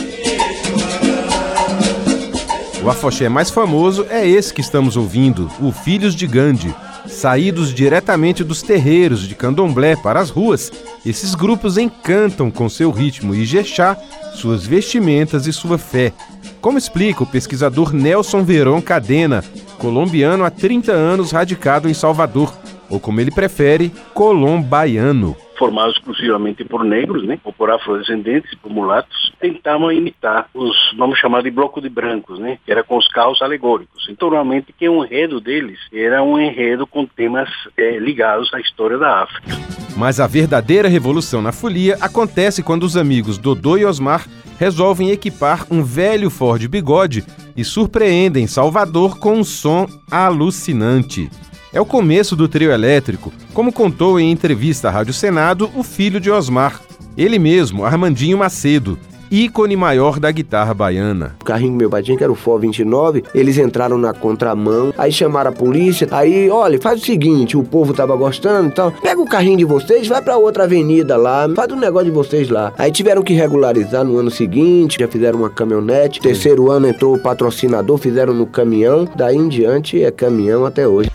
O 2.83 2.89
afoxé 2.89 3.27
mais 3.27 3.49
famoso 3.49 4.05
é 4.09 4.27
esse 4.27 4.53
que 4.53 4.61
estamos 4.61 4.95
ouvindo, 4.95 5.49
o 5.59 5.71
Filhos 5.71 6.13
de 6.13 6.27
Gandhi. 6.27 6.75
Saídos 7.07 7.73
diretamente 7.73 8.43
dos 8.43 8.61
terreiros 8.61 9.27
de 9.27 9.35
candomblé 9.35 9.95
para 9.95 10.19
as 10.19 10.29
ruas, 10.29 10.71
esses 11.05 11.33
grupos 11.33 11.77
encantam 11.77 12.51
com 12.51 12.69
seu 12.69 12.91
ritmo 12.91 13.33
ijexá, 13.33 13.97
suas 14.35 14.65
vestimentas 14.65 15.47
e 15.47 15.53
sua 15.53 15.77
fé. 15.77 16.13
Como 16.61 16.77
explica 16.77 17.23
o 17.23 17.27
pesquisador 17.27 17.93
Nelson 17.93 18.43
Veron 18.43 18.81
Cadena, 18.81 19.43
colombiano 19.77 20.45
há 20.45 20.49
30 20.49 20.91
anos 20.91 21.31
radicado 21.31 21.89
em 21.89 21.93
Salvador, 21.93 22.53
ou 22.89 22.99
como 22.99 23.19
ele 23.19 23.31
prefere, 23.31 23.91
colombaiano 24.13 25.35
formados 25.57 25.95
exclusivamente 25.95 26.63
por 26.63 26.83
negros, 26.83 27.23
né, 27.25 27.39
ou 27.43 27.53
por 27.53 27.69
afrodescendentes, 27.69 28.53
por 28.55 28.71
mulatos, 28.71 29.33
tentavam 29.39 29.91
imitar 29.91 30.49
os, 30.53 30.75
vamos 30.97 31.19
chamar 31.19 31.43
de 31.43 31.51
bloco 31.51 31.81
de 31.81 31.89
brancos, 31.89 32.39
né, 32.39 32.57
que 32.65 32.71
era 32.71 32.83
com 32.83 32.97
os 32.97 33.07
carros 33.07 33.41
alegóricos. 33.41 34.07
Então, 34.09 34.29
normalmente, 34.29 34.73
que 34.73 34.87
o 34.87 35.03
enredo 35.03 35.39
deles 35.39 35.79
era 35.93 36.23
um 36.23 36.39
enredo 36.39 36.85
com 36.87 37.05
temas 37.05 37.49
é, 37.77 37.97
ligados 37.97 38.53
à 38.53 38.59
história 38.59 38.97
da 38.97 39.23
África. 39.23 39.51
Mas 39.95 40.19
a 40.19 40.27
verdadeira 40.27 40.87
revolução 40.87 41.41
na 41.41 41.51
folia 41.51 41.97
acontece 42.01 42.63
quando 42.63 42.83
os 42.83 42.97
amigos 42.97 43.37
Dodô 43.37 43.77
e 43.77 43.85
Osmar 43.85 44.25
resolvem 44.59 45.11
equipar 45.11 45.65
um 45.69 45.83
velho 45.83 46.29
Ford 46.29 46.65
Bigode 46.67 47.23
e 47.55 47.63
surpreendem 47.63 48.47
Salvador 48.47 49.19
com 49.19 49.35
um 49.35 49.43
som 49.43 49.87
alucinante. 50.09 51.29
É 51.73 51.81
o 51.81 51.85
começo 51.85 52.35
do 52.35 52.47
trio 52.47 52.71
elétrico, 52.71 53.33
como 53.51 53.73
contou 53.73 54.19
em 54.19 54.31
entrevista 54.31 54.89
à 54.89 54.91
Rádio 54.91 55.11
Senado 55.11 55.71
o 55.75 55.81
filho 55.81 56.19
de 56.19 56.29
Osmar, 56.29 56.79
ele 57.17 57.39
mesmo, 57.39 57.83
Armandinho 57.83 58.37
Macedo, 58.37 58.95
ícone 59.31 59.75
maior 59.75 60.19
da 60.19 60.29
guitarra 60.29 60.71
baiana. 60.71 61.35
O 61.41 61.45
carrinho 61.45 61.73
meu 61.73 61.89
pai 61.89 62.03
tinha, 62.03 62.15
que 62.15 62.23
era 62.23 62.31
o 62.31 62.35
Ford 62.35 62.61
29, 62.61 63.23
eles 63.33 63.57
entraram 63.57 63.97
na 63.97 64.13
contramão, 64.13 64.93
aí 64.95 65.11
chamaram 65.11 65.49
a 65.49 65.53
polícia, 65.53 66.07
aí, 66.11 66.47
olha, 66.47 66.79
faz 66.79 67.01
o 67.01 67.05
seguinte, 67.05 67.57
o 67.57 67.63
povo 67.63 67.91
tava 67.91 68.15
gostando 68.15 68.67
e 68.67 68.71
então, 68.71 68.91
tal, 68.91 69.01
pega 69.01 69.19
o 69.19 69.25
carrinho 69.25 69.57
de 69.57 69.65
vocês, 69.65 70.07
vai 70.07 70.21
pra 70.21 70.37
outra 70.37 70.65
avenida 70.65 71.17
lá, 71.17 71.49
faz 71.55 71.71
o 71.71 71.75
um 71.75 71.79
negócio 71.79 72.05
de 72.05 72.11
vocês 72.11 72.49
lá. 72.49 72.71
Aí 72.77 72.91
tiveram 72.91 73.23
que 73.23 73.33
regularizar 73.33 74.03
no 74.03 74.19
ano 74.19 74.29
seguinte, 74.29 74.99
já 74.99 75.07
fizeram 75.07 75.39
uma 75.39 75.49
caminhonete, 75.49 76.21
terceiro 76.21 76.69
ano 76.69 76.87
entrou 76.87 77.15
o 77.15 77.19
patrocinador, 77.19 77.97
fizeram 77.97 78.31
no 78.31 78.45
caminhão, 78.45 79.07
daí 79.15 79.35
em 79.35 79.47
diante 79.47 80.03
é 80.03 80.11
caminhão 80.11 80.67
até 80.67 80.87
hoje 80.87 81.09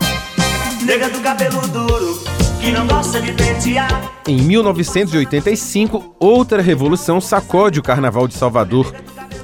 nega 0.89 1.07
do 1.07 1.21
cabelo 1.21 1.61
duro, 1.67 2.19
que 2.59 2.71
não 2.71 2.87
gosta 2.87 3.21
de 3.21 3.31
pentear. 3.33 4.11
Em 4.27 4.41
1985, 4.41 6.15
outra 6.19 6.63
revolução 6.63 7.21
sacode 7.21 7.79
o 7.79 7.83
Carnaval 7.83 8.27
de 8.27 8.33
Salvador. 8.33 8.91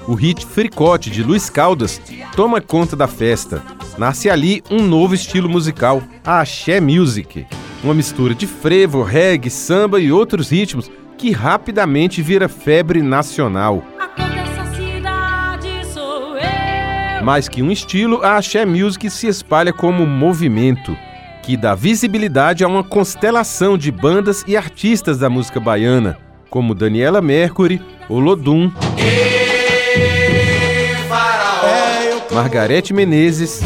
O 0.08 0.16
hit 0.16 0.44
Fricote 0.44 1.12
de 1.12 1.22
Luiz 1.22 1.48
Caldas 1.48 2.02
toma 2.36 2.60
conta 2.60 2.96
da 2.96 3.06
festa. 3.06 3.62
Nasce 3.96 4.28
ali 4.28 4.64
um 4.72 4.82
novo 4.82 5.14
estilo 5.14 5.48
musical, 5.48 6.02
a 6.26 6.40
Axé 6.40 6.82
Music. 6.82 7.46
Uma 7.84 7.94
mistura 7.94 8.34
de 8.34 8.48
frevo, 8.48 9.04
reggae, 9.04 9.52
samba 9.52 10.00
e 10.00 10.12
outros 10.12 10.50
ritmos 10.50 10.90
que 11.16 11.30
rapidamente 11.30 12.24
vira 12.24 12.50
febre 12.50 13.04
nacional. 13.04 13.84
Mais 17.24 17.48
que 17.48 17.62
um 17.62 17.72
estilo, 17.72 18.24
a 18.24 18.38
Axé 18.38 18.66
Music 18.66 19.12
se 19.12 19.28
espalha 19.28 19.72
como 19.72 20.08
movimento 20.08 20.98
que 21.46 21.56
dá 21.56 21.76
visibilidade 21.76 22.64
a 22.64 22.68
uma 22.68 22.84
constelação 22.84 23.78
de 23.78 23.92
bandas 23.92 24.44
e 24.48 24.58
artistas 24.58 25.20
da 25.20 25.30
música 25.30 25.60
baiana, 25.60 26.18
como 26.50 26.74
Daniela 26.74 27.22
Mercury, 27.22 27.80
Olodum, 28.10 28.72
Margarete 32.32 32.96
Menezes, 32.96 33.62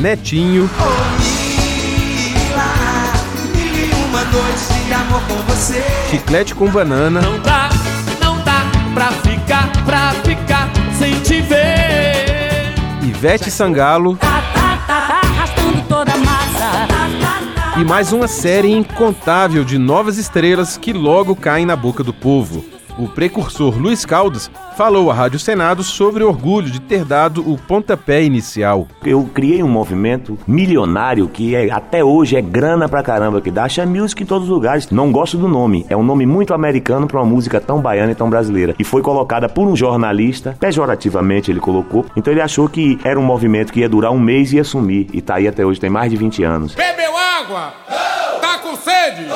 Netinho, 0.00 0.68
Chiclete 6.10 6.52
com 6.52 6.68
banana. 6.68 7.20
Não 7.20 7.38
dá, 7.38 7.68
não 8.20 8.42
dá 8.42 8.64
pra 8.92 9.12
ficar, 9.12 9.70
pra 9.84 10.10
ficar 10.24 10.68
sem 10.98 11.14
te 11.20 11.40
ver. 11.42 12.74
Ivete 13.02 13.52
Sangalo. 13.52 14.18
E 17.80 17.84
mais 17.84 18.12
uma 18.12 18.28
série 18.28 18.70
incontável 18.70 19.64
de 19.64 19.78
novas 19.78 20.18
estrelas 20.18 20.76
que 20.76 20.92
logo 20.92 21.34
caem 21.34 21.64
na 21.64 21.74
boca 21.74 22.04
do 22.04 22.12
povo. 22.12 22.62
O 22.98 23.08
precursor 23.08 23.78
Luiz 23.78 24.04
Caldas 24.04 24.50
falou 24.76 25.10
à 25.10 25.14
Rádio 25.14 25.38
Senado 25.38 25.82
sobre 25.82 26.22
o 26.22 26.28
orgulho 26.28 26.70
de 26.70 26.80
ter 26.80 27.04
dado 27.04 27.48
o 27.50 27.56
pontapé 27.56 28.22
inicial. 28.22 28.86
Eu 29.04 29.28
criei 29.32 29.62
um 29.62 29.68
movimento 29.68 30.38
milionário 30.46 31.28
que 31.28 31.54
é, 31.54 31.70
até 31.70 32.04
hoje 32.04 32.36
é 32.36 32.42
grana 32.42 32.88
pra 32.88 33.02
caramba 33.02 33.40
que 33.40 33.50
dá. 33.50 33.64
Acha 33.64 33.86
music 33.86 34.22
em 34.22 34.26
todos 34.26 34.48
os 34.48 34.54
lugares. 34.54 34.90
Não 34.90 35.12
gosto 35.12 35.36
do 35.36 35.48
nome. 35.48 35.86
É 35.88 35.96
um 35.96 36.02
nome 36.02 36.26
muito 36.26 36.52
americano 36.54 37.06
para 37.06 37.20
uma 37.20 37.26
música 37.26 37.60
tão 37.60 37.80
baiana 37.80 38.12
e 38.12 38.14
tão 38.14 38.28
brasileira. 38.28 38.74
E 38.78 38.84
foi 38.84 39.02
colocada 39.02 39.48
por 39.48 39.66
um 39.66 39.76
jornalista, 39.76 40.56
pejorativamente 40.58 41.50
ele 41.50 41.60
colocou. 41.60 42.04
Então 42.16 42.32
ele 42.32 42.40
achou 42.40 42.68
que 42.68 42.98
era 43.04 43.18
um 43.18 43.22
movimento 43.22 43.72
que 43.72 43.80
ia 43.80 43.88
durar 43.88 44.12
um 44.12 44.18
mês 44.18 44.52
e 44.52 44.56
ia 44.56 44.64
sumir. 44.64 45.06
E 45.12 45.20
tá 45.20 45.36
aí 45.36 45.46
até 45.46 45.64
hoje, 45.64 45.80
tem 45.80 45.90
mais 45.90 46.10
de 46.10 46.16
20 46.16 46.42
anos. 46.42 46.74
Bebeu 46.74 47.16
água? 47.16 47.74
Com 48.62 48.76
sede. 48.76 49.26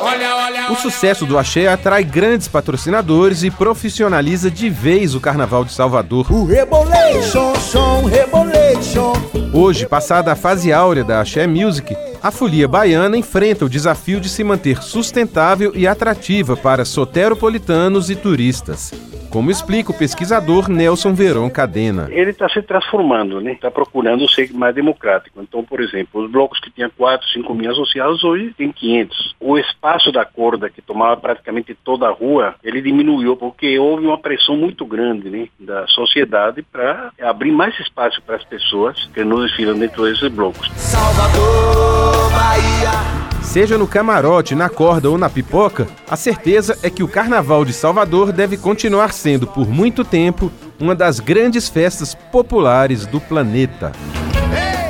Olha, 0.00 0.36
olha, 0.36 0.72
O 0.72 0.76
sucesso 0.76 1.24
do 1.24 1.38
axé 1.38 1.66
atrai 1.66 2.04
grandes 2.04 2.48
patrocinadores 2.48 3.42
e 3.42 3.50
profissionaliza 3.50 4.50
de 4.50 4.68
vez 4.68 5.14
o 5.14 5.20
Carnaval 5.20 5.64
de 5.64 5.72
Salvador. 5.72 6.30
O 6.30 6.44
Rebolation, 6.44 7.54
som, 7.56 8.04
Rebolation. 8.04 9.12
Hoje, 9.52 9.86
passada 9.86 10.32
a 10.32 10.36
fase 10.36 10.72
áurea 10.72 11.04
da 11.04 11.20
Axé 11.20 11.46
Music, 11.46 11.96
a 12.22 12.30
folia 12.30 12.66
baiana 12.66 13.16
enfrenta 13.16 13.64
o 13.64 13.68
desafio 13.68 14.20
de 14.20 14.28
se 14.28 14.42
manter 14.42 14.82
sustentável 14.82 15.72
e 15.74 15.86
atrativa 15.86 16.56
para 16.56 16.84
soteropolitanos 16.84 18.10
e 18.10 18.16
turistas. 18.16 18.92
Como 19.34 19.50
explica 19.50 19.90
o 19.90 19.98
pesquisador 19.98 20.70
Nelson 20.70 21.12
Veron 21.12 21.50
Cadena. 21.50 22.06
Ele 22.12 22.30
está 22.30 22.48
se 22.48 22.62
transformando, 22.62 23.40
né? 23.40 23.50
Está 23.50 23.68
procurando 23.68 24.28
ser 24.28 24.52
mais 24.52 24.72
democrático. 24.72 25.42
Então, 25.42 25.64
por 25.64 25.80
exemplo, 25.80 26.22
os 26.22 26.30
blocos 26.30 26.60
que 26.60 26.70
tinham 26.70 26.88
4, 26.96 27.28
5 27.30 27.52
mil 27.52 27.68
associados 27.68 28.22
hoje 28.22 28.54
tem 28.56 28.70
500. 28.70 29.34
O 29.40 29.58
espaço 29.58 30.12
da 30.12 30.24
corda, 30.24 30.70
que 30.70 30.80
tomava 30.80 31.16
praticamente 31.16 31.76
toda 31.82 32.06
a 32.06 32.12
rua, 32.12 32.54
ele 32.62 32.80
diminuiu 32.80 33.36
porque 33.36 33.76
houve 33.76 34.06
uma 34.06 34.18
pressão 34.18 34.56
muito 34.56 34.86
grande 34.86 35.28
né, 35.28 35.48
da 35.58 35.84
sociedade 35.88 36.62
para 36.62 37.10
abrir 37.20 37.50
mais 37.50 37.76
espaço 37.80 38.22
para 38.22 38.36
as 38.36 38.44
pessoas 38.44 39.04
que 39.12 39.24
nos 39.24 39.48
desfilam 39.48 39.76
dentro 39.76 40.04
desses 40.04 40.28
blocos. 40.28 40.70
Salvador, 40.76 42.30
Bahia. 42.30 43.33
Seja 43.44 43.78
no 43.78 43.86
camarote, 43.86 44.54
na 44.54 44.68
corda 44.68 45.08
ou 45.08 45.16
na 45.16 45.30
pipoca, 45.30 45.86
a 46.10 46.16
certeza 46.16 46.76
é 46.82 46.90
que 46.90 47.04
o 47.04 47.08
Carnaval 47.08 47.64
de 47.64 47.72
Salvador 47.72 48.32
deve 48.32 48.56
continuar 48.56 49.12
sendo, 49.12 49.46
por 49.46 49.68
muito 49.68 50.04
tempo, 50.04 50.50
uma 50.80 50.94
das 50.94 51.20
grandes 51.20 51.68
festas 51.68 52.14
populares 52.32 53.06
do 53.06 53.20
planeta. 53.20 53.92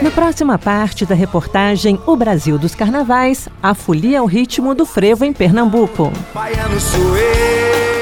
Na 0.00 0.11
próxima 0.11 0.58
parte 0.58 1.04
da 1.04 1.14
reportagem 1.14 2.00
O 2.06 2.16
Brasil 2.16 2.58
dos 2.58 2.75
Carnavais, 2.75 3.49
a 3.62 3.75
folia 3.75 4.20
ao 4.20 4.26
ritmo 4.26 4.75
do 4.75 4.87
frevo 4.87 5.25
em 5.25 5.32
Pernambuco. 5.32 6.11
Baiano 6.32 6.80
sou 6.80 7.16
eu. 7.16 7.93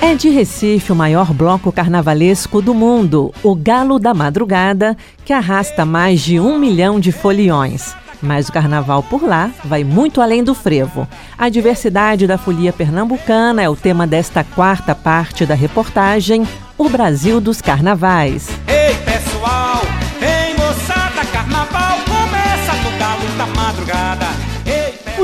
É 0.00 0.14
de 0.14 0.28
Recife 0.28 0.92
o 0.92 0.96
maior 0.96 1.32
bloco 1.34 1.72
carnavalesco 1.72 2.62
do 2.62 2.72
mundo, 2.72 3.34
o 3.42 3.54
Galo 3.54 3.98
da 3.98 4.14
Madrugada, 4.14 4.96
que 5.24 5.32
arrasta 5.32 5.84
mais 5.84 6.20
de 6.20 6.38
um 6.38 6.56
milhão 6.56 7.00
de 7.00 7.10
foliões. 7.10 7.96
Mas 8.22 8.48
o 8.48 8.52
carnaval 8.52 9.02
por 9.02 9.24
lá 9.24 9.50
vai 9.64 9.82
muito 9.82 10.20
além 10.20 10.42
do 10.44 10.54
frevo. 10.54 11.06
A 11.36 11.48
diversidade 11.48 12.28
da 12.28 12.38
folia 12.38 12.72
pernambucana 12.72 13.60
é 13.60 13.68
o 13.68 13.76
tema 13.76 14.06
desta 14.06 14.44
quarta 14.44 14.94
parte 14.94 15.44
da 15.44 15.54
reportagem 15.54 16.46
O 16.76 16.88
Brasil 16.88 17.40
dos 17.40 17.60
Carnavais. 17.60 18.48
Ei 18.68 18.94
pessoal, 19.04 19.82
ei 20.22 20.54
moçada, 20.54 21.26
carnaval 21.32 21.98
começa 22.06 22.72
no 22.84 22.98
Galo 22.98 23.36
da 23.36 23.46
Madrugada. 23.46 24.27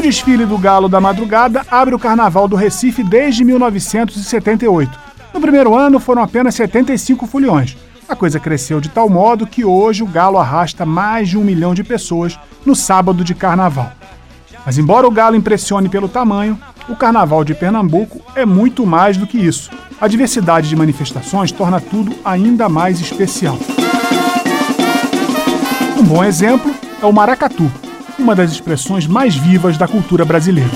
Desfile 0.05 0.45
do 0.45 0.59
Galo 0.59 0.87
da 0.87 1.01
Madrugada 1.01 1.65
abre 1.71 1.95
o 1.95 1.99
Carnaval 1.99 2.47
do 2.47 2.57
Recife 2.57 3.03
desde 3.03 3.43
1978. 3.43 4.99
No 5.33 5.41
primeiro 5.41 5.75
ano 5.75 5.99
foram 5.99 6.21
apenas 6.21 6.55
75 6.57 7.27
foliões. 7.27 7.75
A 8.07 8.15
coisa 8.15 8.39
cresceu 8.39 8.83
de 8.83 8.91
tal 8.91 9.09
modo 9.09 9.47
que 9.47 9.65
hoje 9.65 10.03
o 10.03 10.07
Galo 10.07 10.37
arrasta 10.37 10.85
mais 10.85 11.31
de 11.31 11.39
um 11.39 11.43
milhão 11.43 11.73
de 11.73 11.83
pessoas 11.83 12.39
no 12.67 12.75
sábado 12.75 13.25
de 13.25 13.35
Carnaval. 13.35 13.93
Mas 14.67 14.77
embora 14.77 15.09
o 15.09 15.11
Galo 15.11 15.37
impressione 15.37 15.89
pelo 15.89 16.07
tamanho, 16.07 16.61
o 16.87 16.95
Carnaval 16.95 17.43
de 17.43 17.55
Pernambuco 17.55 18.21
é 18.37 18.45
muito 18.45 18.85
mais 18.85 19.17
do 19.17 19.27
que 19.27 19.39
isso. 19.39 19.71
A 19.99 20.07
diversidade 20.07 20.69
de 20.69 20.77
manifestações 20.77 21.51
torna 21.51 21.81
tudo 21.81 22.15
ainda 22.23 22.69
mais 22.69 23.01
especial. 23.01 23.59
Um 25.99 26.03
bom 26.03 26.23
exemplo 26.23 26.75
é 27.01 27.07
o 27.07 27.13
maracatu, 27.13 27.73
uma 28.25 28.35
das 28.35 28.53
expressões 28.53 29.07
mais 29.07 29.37
vivas 29.37 29.77
da 29.77 29.87
cultura 29.87 30.25
brasileira. 30.25 30.71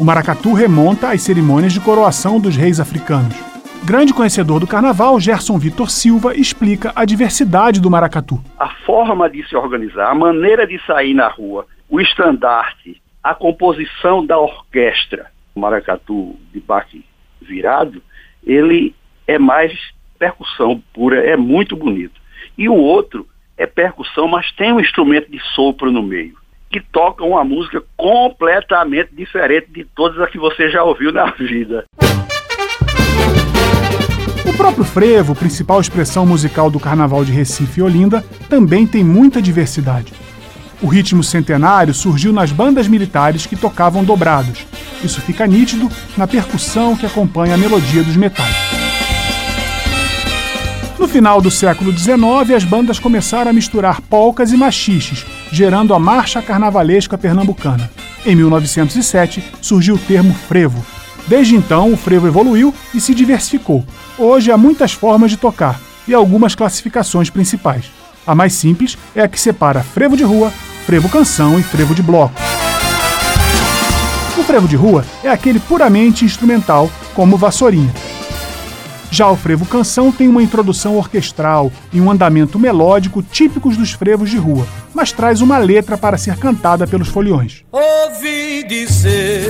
O 0.00 0.04
maracatu 0.04 0.54
remonta 0.54 1.10
às 1.10 1.20
cerimônias 1.20 1.70
de 1.70 1.80
coroação 1.80 2.40
dos 2.40 2.56
reis 2.56 2.80
africanos. 2.80 3.36
Grande 3.84 4.14
conhecedor 4.14 4.58
do 4.58 4.66
carnaval, 4.66 5.20
Gerson 5.20 5.58
Vitor 5.58 5.90
Silva 5.90 6.34
explica 6.34 6.94
a 6.96 7.04
diversidade 7.04 7.78
do 7.78 7.90
maracatu. 7.90 8.42
A 8.58 8.70
forma 8.86 9.28
de 9.28 9.46
se 9.46 9.54
organizar, 9.54 10.10
a 10.10 10.14
maneira 10.14 10.66
de 10.66 10.80
sair 10.86 11.12
na 11.12 11.28
rua, 11.28 11.66
o 11.90 12.00
estandarte, 12.00 13.02
a 13.22 13.34
composição 13.34 14.24
da 14.24 14.38
orquestra, 14.38 15.26
o 15.54 15.60
maracatu 15.60 16.36
de 16.54 16.60
baque 16.60 17.04
virado, 17.42 18.02
ele 18.42 18.94
é 19.26 19.38
mais 19.38 19.78
percussão 20.18 20.82
pura, 20.94 21.20
é 21.20 21.36
muito 21.36 21.76
bonito. 21.76 22.18
E 22.56 22.66
o 22.66 22.74
outro 22.74 23.26
é 23.58 23.66
percussão, 23.66 24.26
mas 24.26 24.50
tem 24.52 24.72
um 24.72 24.80
instrumento 24.80 25.30
de 25.30 25.38
sopro 25.54 25.92
no 25.92 26.02
meio, 26.02 26.34
que 26.70 26.80
toca 26.80 27.24
uma 27.24 27.44
música 27.44 27.82
completamente 27.96 29.14
diferente 29.14 29.68
de 29.70 29.84
todas 29.84 30.18
as 30.20 30.30
que 30.30 30.38
você 30.38 30.68
já 30.68 30.82
ouviu 30.82 31.12
na 31.12 31.30
vida. 31.32 31.84
O 34.44 34.56
próprio 34.56 34.84
frevo, 34.84 35.34
principal 35.34 35.80
expressão 35.80 36.24
musical 36.24 36.70
do 36.70 36.80
Carnaval 36.80 37.24
de 37.24 37.32
Recife 37.32 37.80
e 37.80 37.82
Olinda, 37.82 38.24
também 38.48 38.86
tem 38.86 39.02
muita 39.02 39.42
diversidade. 39.42 40.12
O 40.82 40.86
ritmo 40.86 41.22
centenário 41.22 41.94
surgiu 41.94 42.32
nas 42.32 42.52
bandas 42.52 42.86
militares 42.86 43.46
que 43.46 43.56
tocavam 43.56 44.04
dobrados. 44.04 44.66
Isso 45.02 45.20
fica 45.20 45.46
nítido 45.46 45.88
na 46.16 46.26
percussão 46.26 46.94
que 46.96 47.06
acompanha 47.06 47.54
a 47.54 47.58
melodia 47.58 48.02
dos 48.02 48.16
metais. 48.16 48.54
No 50.98 51.08
final 51.08 51.40
do 51.40 51.50
século 51.50 51.92
XIX, 51.92 52.16
as 52.54 52.64
bandas 52.64 52.98
começaram 52.98 53.50
a 53.50 53.54
misturar 53.54 54.00
polcas 54.00 54.52
e 54.52 54.56
machiches, 54.56 55.26
gerando 55.50 55.94
a 55.94 55.98
Marcha 55.98 56.42
Carnavalesca 56.42 57.16
Pernambucana. 57.16 57.90
Em 58.24 58.34
1907, 58.34 59.44
surgiu 59.60 59.94
o 59.94 59.98
termo 59.98 60.34
frevo. 60.34 60.84
Desde 61.26 61.54
então, 61.54 61.92
o 61.92 61.96
frevo 61.96 62.26
evoluiu 62.26 62.74
e 62.94 63.00
se 63.00 63.14
diversificou. 63.14 63.84
Hoje 64.18 64.50
há 64.50 64.56
muitas 64.56 64.92
formas 64.92 65.30
de 65.30 65.36
tocar 65.36 65.80
e 66.06 66.14
algumas 66.14 66.54
classificações 66.54 67.30
principais. 67.30 67.86
A 68.26 68.34
mais 68.34 68.54
simples 68.54 68.96
é 69.14 69.22
a 69.22 69.28
que 69.28 69.40
separa 69.40 69.82
frevo 69.82 70.16
de 70.16 70.24
rua, 70.24 70.52
frevo 70.84 71.08
canção 71.08 71.58
e 71.58 71.62
frevo 71.62 71.94
de 71.94 72.02
bloco. 72.02 72.34
O 74.38 74.42
frevo 74.42 74.68
de 74.68 74.76
rua 74.76 75.04
é 75.24 75.28
aquele 75.28 75.58
puramente 75.58 76.24
instrumental, 76.24 76.90
como 77.14 77.36
vassourinha. 77.36 77.92
Já 79.16 79.30
o 79.30 79.34
frevo 79.34 79.64
canção 79.64 80.12
tem 80.12 80.28
uma 80.28 80.42
introdução 80.42 80.98
orquestral 80.98 81.72
e 81.90 81.98
um 82.02 82.10
andamento 82.10 82.58
melódico 82.58 83.22
típicos 83.22 83.74
dos 83.74 83.92
frevos 83.92 84.28
de 84.28 84.36
rua, 84.36 84.66
mas 84.94 85.10
traz 85.10 85.40
uma 85.40 85.56
letra 85.56 85.96
para 85.96 86.18
ser 86.18 86.36
cantada 86.36 86.86
pelos 86.86 87.08
foliões. 87.08 87.64
Ouvi 87.72 88.62
dizer 88.68 89.46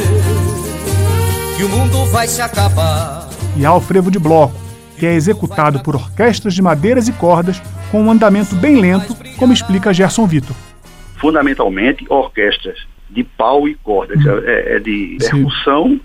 que 1.57 1.65
o 1.65 1.69
mundo 1.69 2.05
vai 2.13 2.29
se 2.29 2.41
acabar. 2.41 3.29
E 3.57 3.67
há 3.67 3.75
o 3.75 3.81
frevo 3.81 4.09
de 4.09 4.21
bloco, 4.21 4.55
que 5.01 5.05
é 5.05 5.15
executado 5.15 5.83
por 5.83 5.97
orquestras 5.97 6.55
de 6.55 6.63
madeiras 6.63 7.09
e 7.09 7.13
cordas 7.13 7.61
com 7.91 8.03
um 8.05 8.11
andamento 8.13 8.55
bem 8.55 8.81
lento, 8.81 9.17
como 9.37 9.53
explica 9.53 9.93
Gerson 9.93 10.29
Vitor. 10.29 10.55
Fundamentalmente, 11.17 12.07
orquestras 12.09 12.79
de 13.11 13.25
pau 13.25 13.67
e 13.67 13.75
cordas, 13.75 14.17
Hum. 14.25 14.43
é, 14.45 14.77
é 14.77 14.79
de 14.79 15.17
percussão 15.19 16.01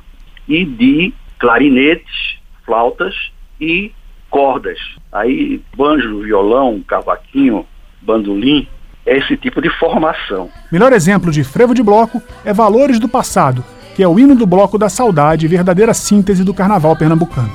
e 0.48 0.66
de 0.66 1.14
clarinetes, 1.38 2.40
flautas 2.66 3.14
e 3.62 3.94
cordas. 4.30 4.80
Aí, 5.12 5.62
banjo, 5.78 6.22
violão, 6.22 6.82
cavaquinho, 6.86 7.66
bandolim, 8.02 8.68
é 9.06 9.18
esse 9.18 9.38
tipo 9.38 9.62
de 9.62 9.70
formação. 9.78 10.50
Melhor 10.72 10.92
exemplo 10.92 11.32
de 11.32 11.44
frevo 11.44 11.74
de 11.74 11.84
bloco 11.84 12.22
é 12.44 12.52
Valores 12.52 13.00
do 13.00 13.08
Passado, 13.08 13.64
que 13.96 14.02
é 14.02 14.08
o 14.08 14.20
hino 14.20 14.36
do 14.36 14.48
Bloco 14.48 14.78
da 14.78 14.90
Saudade 14.90 15.46
e 15.46 15.50
verdadeira 15.50 15.94
síntese 15.94 16.44
do 16.44 16.54
carnaval 16.54 16.96
pernambucano. 16.96 17.52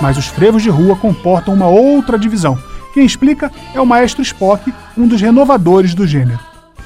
Mas 0.00 0.18
os 0.18 0.26
frevos 0.26 0.64
de 0.64 0.68
rua 0.68 0.96
comportam 0.96 1.54
uma 1.54 1.68
outra 1.68 2.18
divisão. 2.18 2.58
Quem 2.92 3.04
explica 3.04 3.50
é 3.74 3.80
o 3.80 3.86
maestro 3.86 4.22
Spock, 4.22 4.72
um 4.96 5.06
dos 5.06 5.20
renovadores 5.20 5.94
do 5.94 6.06
gênero. 6.06 6.38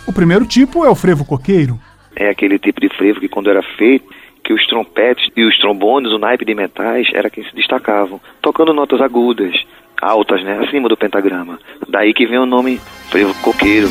O 0.07 0.13
primeiro 0.13 0.47
tipo 0.47 0.85
é 0.85 0.89
o 0.89 0.95
frevo 0.95 1.25
coqueiro. 1.25 1.79
É 2.15 2.31
aquele 2.31 2.59
tipo 2.59 2.81
de 2.81 2.89
frevo 2.89 3.21
que 3.21 3.29
quando 3.29 3.51
era 3.51 3.63
feito, 3.77 4.07
que 4.45 4.53
os 4.53 4.67
trompetes 4.67 5.29
e 5.37 5.45
os 5.45 5.59
trombones, 5.59 6.13
o 6.13 6.19
naipe 6.19 6.45
de 6.45 6.55
metais, 6.55 7.09
era 7.13 7.29
quem 7.29 7.45
se 7.45 7.55
destacavam, 7.55 8.21
tocando 8.41 8.73
notas 8.73 9.01
agudas, 9.01 9.55
altas, 10.01 10.43
né, 10.45 10.59
acima 10.65 10.89
do 10.89 10.97
pentagrama. 10.97 11.59
Daí 11.89 12.15
que 12.15 12.27
vem 12.27 12.39
o 12.39 12.47
nome 12.47 12.81
frevo 13.11 13.35
coqueiro, 13.43 13.89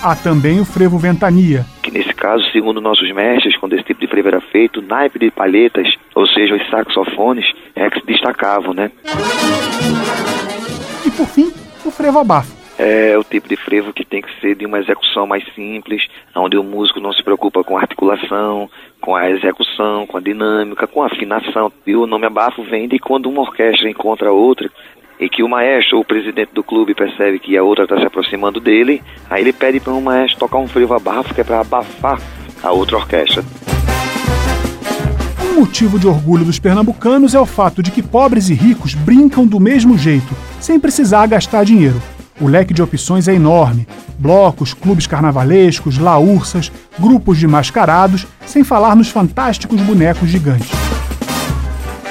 Há 0.00 0.14
também 0.14 0.60
o 0.60 0.64
frevo 0.64 0.96
ventania, 0.96 1.66
caso, 2.18 2.44
segundo 2.50 2.80
nossos 2.80 3.10
mestres, 3.12 3.56
quando 3.56 3.74
esse 3.74 3.84
tipo 3.84 4.00
de 4.00 4.06
frevo 4.06 4.28
era 4.28 4.40
feito, 4.40 4.82
naipe 4.82 5.18
de 5.18 5.30
palhetas, 5.30 5.88
ou 6.14 6.26
seja, 6.26 6.54
os 6.54 6.68
saxofones, 6.68 7.46
é 7.74 7.88
que 7.88 8.00
se 8.00 8.06
destacavam, 8.06 8.74
né? 8.74 8.90
e 11.06 11.10
por 11.10 11.26
fim, 11.26 11.52
o 11.84 11.90
frevo 11.90 12.18
abafo, 12.18 12.58
é 12.78 13.18
o 13.18 13.24
tipo 13.24 13.48
de 13.48 13.56
frevo 13.56 13.92
que 13.92 14.04
tem 14.04 14.22
que 14.22 14.40
ser 14.40 14.54
de 14.54 14.64
uma 14.64 14.78
execução 14.78 15.26
mais 15.26 15.44
simples, 15.52 16.06
onde 16.34 16.56
o 16.56 16.62
músico 16.62 17.00
não 17.00 17.12
se 17.12 17.22
preocupa 17.24 17.64
com 17.64 17.76
a 17.76 17.80
articulação, 17.80 18.70
com 19.00 19.16
a 19.16 19.28
execução, 19.28 20.06
com 20.06 20.16
a 20.16 20.20
dinâmica, 20.20 20.86
com 20.86 21.02
a 21.02 21.06
afinação. 21.06 21.72
E 21.84 21.96
o 21.96 22.06
nome 22.06 22.26
abafo 22.26 22.62
vem 22.62 22.86
de 22.86 22.98
quando 23.00 23.28
uma 23.28 23.42
orquestra 23.42 23.90
encontra 23.90 24.32
outra 24.32 24.70
e 25.18 25.28
que 25.28 25.42
o 25.42 25.48
maestro 25.48 25.98
o 25.98 26.04
presidente 26.04 26.50
do 26.54 26.62
clube 26.62 26.94
percebe 26.94 27.38
que 27.38 27.56
a 27.56 27.62
outra 27.62 27.84
está 27.84 27.98
se 27.98 28.06
aproximando 28.06 28.60
dele, 28.60 29.02
aí 29.28 29.42
ele 29.42 29.52
pede 29.52 29.80
para 29.80 29.92
o 29.92 30.00
maestro 30.00 30.40
tocar 30.40 30.58
um 30.58 30.68
frevo 30.68 30.94
abafo 30.94 31.34
que 31.34 31.40
é 31.40 31.44
para 31.44 31.60
abafar 31.60 32.20
a 32.62 32.72
outra 32.72 32.96
orquestra. 32.96 33.44
Um 35.42 35.60
motivo 35.60 35.98
de 35.98 36.06
orgulho 36.06 36.44
dos 36.44 36.58
pernambucanos 36.58 37.34
é 37.34 37.40
o 37.40 37.46
fato 37.46 37.82
de 37.82 37.90
que 37.90 38.02
pobres 38.02 38.48
e 38.48 38.54
ricos 38.54 38.94
brincam 38.94 39.44
do 39.44 39.58
mesmo 39.58 39.98
jeito, 39.98 40.32
sem 40.60 40.78
precisar 40.78 41.26
gastar 41.26 41.64
dinheiro. 41.64 42.00
O 42.40 42.46
leque 42.46 42.72
de 42.72 42.80
opções 42.80 43.26
é 43.26 43.34
enorme: 43.34 43.86
blocos, 44.18 44.72
clubes 44.72 45.08
carnavalescos, 45.08 45.98
laúrsas, 45.98 46.70
grupos 46.98 47.38
de 47.38 47.48
mascarados, 47.48 48.26
sem 48.46 48.62
falar 48.62 48.94
nos 48.94 49.08
fantásticos 49.08 49.80
bonecos 49.80 50.28
gigantes. 50.28 50.70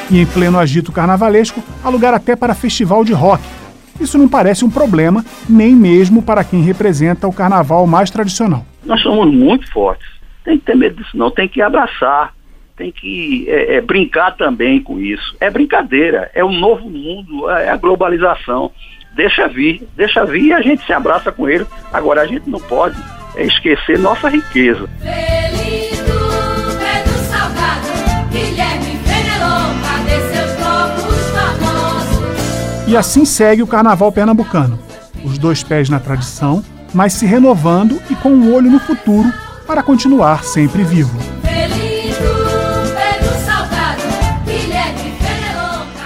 E 0.09 0.21
em 0.21 0.25
pleno 0.25 0.57
agito 0.57 0.91
carnavalesco, 0.91 1.61
há 1.83 1.89
lugar 1.89 2.13
até 2.13 2.35
para 2.35 2.53
festival 2.53 3.03
de 3.03 3.13
rock. 3.13 3.43
Isso 3.99 4.17
não 4.17 4.27
parece 4.27 4.63
um 4.63 4.69
problema, 4.69 5.25
nem 5.49 5.75
mesmo 5.75 6.21
para 6.21 6.43
quem 6.43 6.61
representa 6.61 7.27
o 7.27 7.33
carnaval 7.33 7.85
mais 7.87 8.09
tradicional. 8.09 8.65
Nós 8.85 9.01
somos 9.01 9.33
muito 9.33 9.69
fortes. 9.71 10.07
Tem 10.43 10.57
que 10.57 10.65
ter 10.65 10.75
medo 10.75 10.95
disso, 10.95 11.17
não. 11.17 11.29
Tem 11.29 11.47
que 11.47 11.61
abraçar. 11.61 12.33
Tem 12.77 12.91
que 12.91 13.45
é, 13.49 13.75
é, 13.75 13.81
brincar 13.81 14.35
também 14.37 14.81
com 14.81 14.99
isso. 14.99 15.35
É 15.39 15.49
brincadeira. 15.49 16.29
É 16.33 16.43
o 16.43 16.47
um 16.47 16.59
novo 16.59 16.89
mundo. 16.89 17.49
É 17.49 17.69
a 17.69 17.75
globalização. 17.75 18.71
Deixa 19.15 19.47
vir, 19.47 19.81
deixa 19.95 20.23
vir 20.25 20.43
e 20.43 20.53
a 20.53 20.61
gente 20.61 20.85
se 20.85 20.93
abraça 20.93 21.31
com 21.31 21.49
ele. 21.49 21.65
Agora 21.91 22.21
a 22.21 22.27
gente 22.27 22.47
não 22.47 22.59
pode 22.59 22.95
é, 23.35 23.43
esquecer 23.43 23.97
nossa 23.97 24.29
riqueza. 24.29 24.87
Feliz 25.01 25.56
E 32.87 32.95
assim 32.95 33.25
segue 33.25 33.61
o 33.61 33.67
carnaval 33.67 34.09
pernambucano. 34.13 34.79
Os 35.21 35.37
dois 35.37 35.61
pés 35.61 35.89
na 35.89 35.99
tradição, 35.99 36.63
mas 36.93 37.11
se 37.11 37.25
renovando 37.25 38.01
e 38.09 38.15
com 38.15 38.29
um 38.29 38.53
olho 38.53 38.71
no 38.71 38.79
futuro 38.79 39.29
para 39.67 39.83
continuar 39.83 40.45
sempre 40.45 40.83
vivo. 40.83 41.19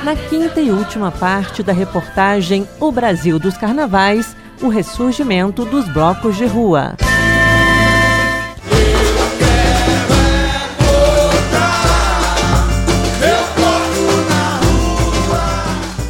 Na 0.03 0.15
quinta 0.15 0.59
e 0.59 0.71
última 0.71 1.11
parte 1.11 1.61
da 1.61 1.71
reportagem 1.71 2.67
O 2.79 2.91
Brasil 2.91 3.37
dos 3.37 3.55
Carnavais, 3.55 4.35
o 4.59 4.67
ressurgimento 4.67 5.63
dos 5.63 5.87
blocos 5.87 6.35
de 6.35 6.47
rua. 6.47 6.95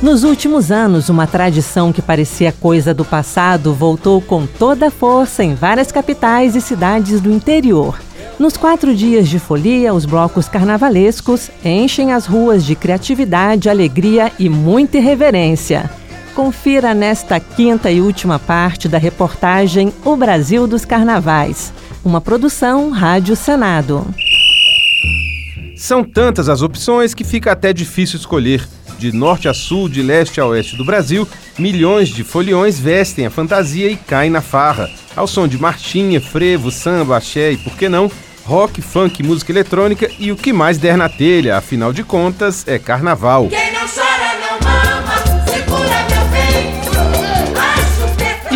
Nos 0.01 0.23
últimos 0.23 0.71
anos, 0.71 1.09
uma 1.09 1.27
tradição 1.27 1.93
que 1.93 2.01
parecia 2.01 2.51
coisa 2.51 2.91
do 2.91 3.05
passado 3.05 3.71
voltou 3.71 4.19
com 4.19 4.47
toda 4.47 4.87
a 4.87 4.91
força 4.91 5.43
em 5.43 5.53
várias 5.53 5.91
capitais 5.91 6.55
e 6.55 6.61
cidades 6.61 7.21
do 7.21 7.31
interior. 7.31 7.99
Nos 8.39 8.57
quatro 8.57 8.95
dias 8.95 9.29
de 9.29 9.37
folia, 9.37 9.93
os 9.93 10.03
blocos 10.03 10.49
carnavalescos 10.49 11.51
enchem 11.63 12.11
as 12.13 12.25
ruas 12.25 12.65
de 12.65 12.73
criatividade, 12.73 13.69
alegria 13.69 14.31
e 14.39 14.49
muita 14.49 14.97
irreverência. 14.97 15.87
Confira 16.33 16.95
nesta 16.95 17.39
quinta 17.39 17.91
e 17.91 18.01
última 18.01 18.39
parte 18.39 18.87
da 18.87 18.97
reportagem 18.97 19.93
O 20.03 20.15
Brasil 20.15 20.65
dos 20.65 20.83
Carnavais, 20.83 21.71
uma 22.03 22.19
produção 22.19 22.89
Rádio 22.89 23.35
Senado. 23.35 24.07
São 25.75 26.03
tantas 26.03 26.49
as 26.49 26.63
opções 26.63 27.13
que 27.13 27.23
fica 27.23 27.51
até 27.51 27.71
difícil 27.71 28.17
escolher. 28.17 28.67
De 29.01 29.11
norte 29.11 29.47
a 29.47 29.53
sul, 29.53 29.89
de 29.89 30.03
leste 30.03 30.39
a 30.39 30.45
oeste 30.45 30.75
do 30.75 30.85
Brasil, 30.85 31.27
milhões 31.57 32.09
de 32.09 32.23
foliões 32.23 32.79
vestem 32.79 33.25
a 33.25 33.31
fantasia 33.31 33.89
e 33.89 33.95
caem 33.95 34.29
na 34.29 34.41
farra. 34.41 34.91
Ao 35.15 35.25
som 35.25 35.47
de 35.47 35.57
marchinha, 35.57 36.21
frevo, 36.21 36.69
samba, 36.69 37.17
axé 37.17 37.53
e, 37.53 37.57
por 37.57 37.75
que 37.75 37.89
não, 37.89 38.11
rock, 38.45 38.79
funk, 38.79 39.23
música 39.23 39.51
eletrônica 39.51 40.07
e 40.19 40.31
o 40.31 40.35
que 40.35 40.53
mais 40.53 40.77
der 40.77 40.95
na 40.97 41.09
telha, 41.09 41.57
afinal 41.57 41.91
de 41.91 42.03
contas, 42.03 42.63
é 42.67 42.77
carnaval. 42.77 43.47
Quem 43.47 43.70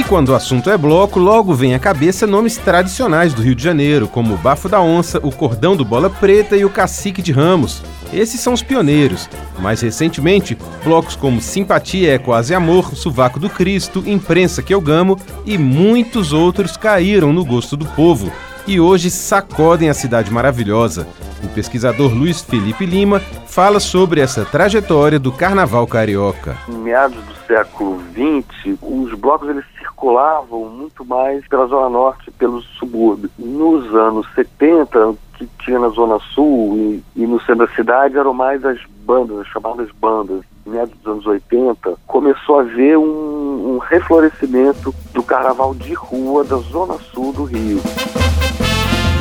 quando 0.08 0.30
o 0.30 0.36
assunto 0.36 0.70
é 0.70 0.78
bloco, 0.78 1.20
logo 1.20 1.54
vem 1.54 1.74
à 1.74 1.80
cabeça 1.80 2.28
nomes 2.28 2.58
tradicionais 2.58 3.34
do 3.34 3.42
Rio 3.42 3.56
de 3.56 3.64
Janeiro, 3.64 4.08
como 4.08 4.34
o 4.34 4.38
Bafo 4.38 4.70
da 4.70 4.80
Onça, 4.80 5.20
o 5.24 5.32
Cordão 5.32 5.76
do 5.76 5.84
Bola 5.84 6.10
Preta 6.10 6.56
e 6.56 6.64
o 6.64 6.70
Cacique 6.70 7.22
de 7.22 7.32
Ramos. 7.32 7.82
Esses 8.14 8.40
são 8.40 8.54
os 8.54 8.62
pioneiros. 8.62 9.28
Mais 9.60 9.82
recentemente, 9.82 10.58
blocos 10.84 11.16
como 11.16 11.42
Simpatia 11.42 12.14
é 12.14 12.18
Quase 12.18 12.54
Amor, 12.54 12.96
Suvaco 12.96 13.40
do 13.40 13.50
Cristo, 13.50 14.04
Imprensa 14.06 14.62
que 14.62 14.74
eu 14.74 14.80
gamo 14.80 15.20
e 15.46 15.58
muitos 15.58 16.34
outros 16.34 16.78
caíram 16.78 17.34
no 17.34 17.44
gosto 17.44 17.76
do 17.76 17.86
povo 17.86 18.32
e 18.68 18.80
hoje 18.80 19.10
sacodem 19.10 19.90
a 19.90 19.94
cidade 19.94 20.32
maravilhosa. 20.32 21.08
O 21.44 21.48
pesquisador 21.50 22.14
Luiz 22.14 22.42
Felipe 22.42 22.86
Lima 22.86 23.22
fala 23.48 23.80
sobre 23.80 24.22
essa 24.22 24.46
trajetória 24.46 25.20
do 25.20 25.32
carnaval 25.32 25.86
carioca. 25.88 26.58
Em 26.68 26.78
meados 26.78 27.24
do 27.24 27.35
século 27.48 28.00
XX, 28.12 28.78
os 28.82 29.14
blocos 29.14 29.50
eles 29.50 29.66
circulavam 29.78 30.66
muito 30.70 31.06
mais 31.06 31.48
pela 31.48 31.68
Zona 31.68 31.90
Norte 31.90 32.32
pelos 32.32 32.66
subúrbios. 32.78 33.32
Nos 33.38 33.94
anos 33.96 34.28
70, 34.36 35.08
o 35.08 35.18
que 35.38 35.48
tinha 35.60 35.80
na 35.80 35.90
Zona 35.90 36.20
Sul 36.34 36.76
e, 36.78 37.04
e 37.16 37.28
no 37.28 37.40
centro 37.42 37.68
da 37.68 37.74
cidade 37.74 38.18
eram 38.18 38.34
mais 38.34 38.64
as 38.66 38.80
bandas, 39.06 39.40
as 39.40 39.48
chamadas 39.48 39.90
bandas. 40.00 40.42
Meados 40.66 40.96
dos 40.98 41.14
anos 41.14 41.26
80, 41.28 41.96
começou 42.08 42.58
a 42.58 42.62
haver 42.62 42.98
um, 42.98 43.76
um 43.76 43.78
reflorescimento 43.78 44.94
do 45.14 45.22
carnaval 45.22 45.76
de 45.76 45.94
rua 45.94 46.44
da 46.44 46.56
Zona 46.58 46.96
Sul 47.14 47.32
do 47.32 47.44
Rio. 47.44 47.80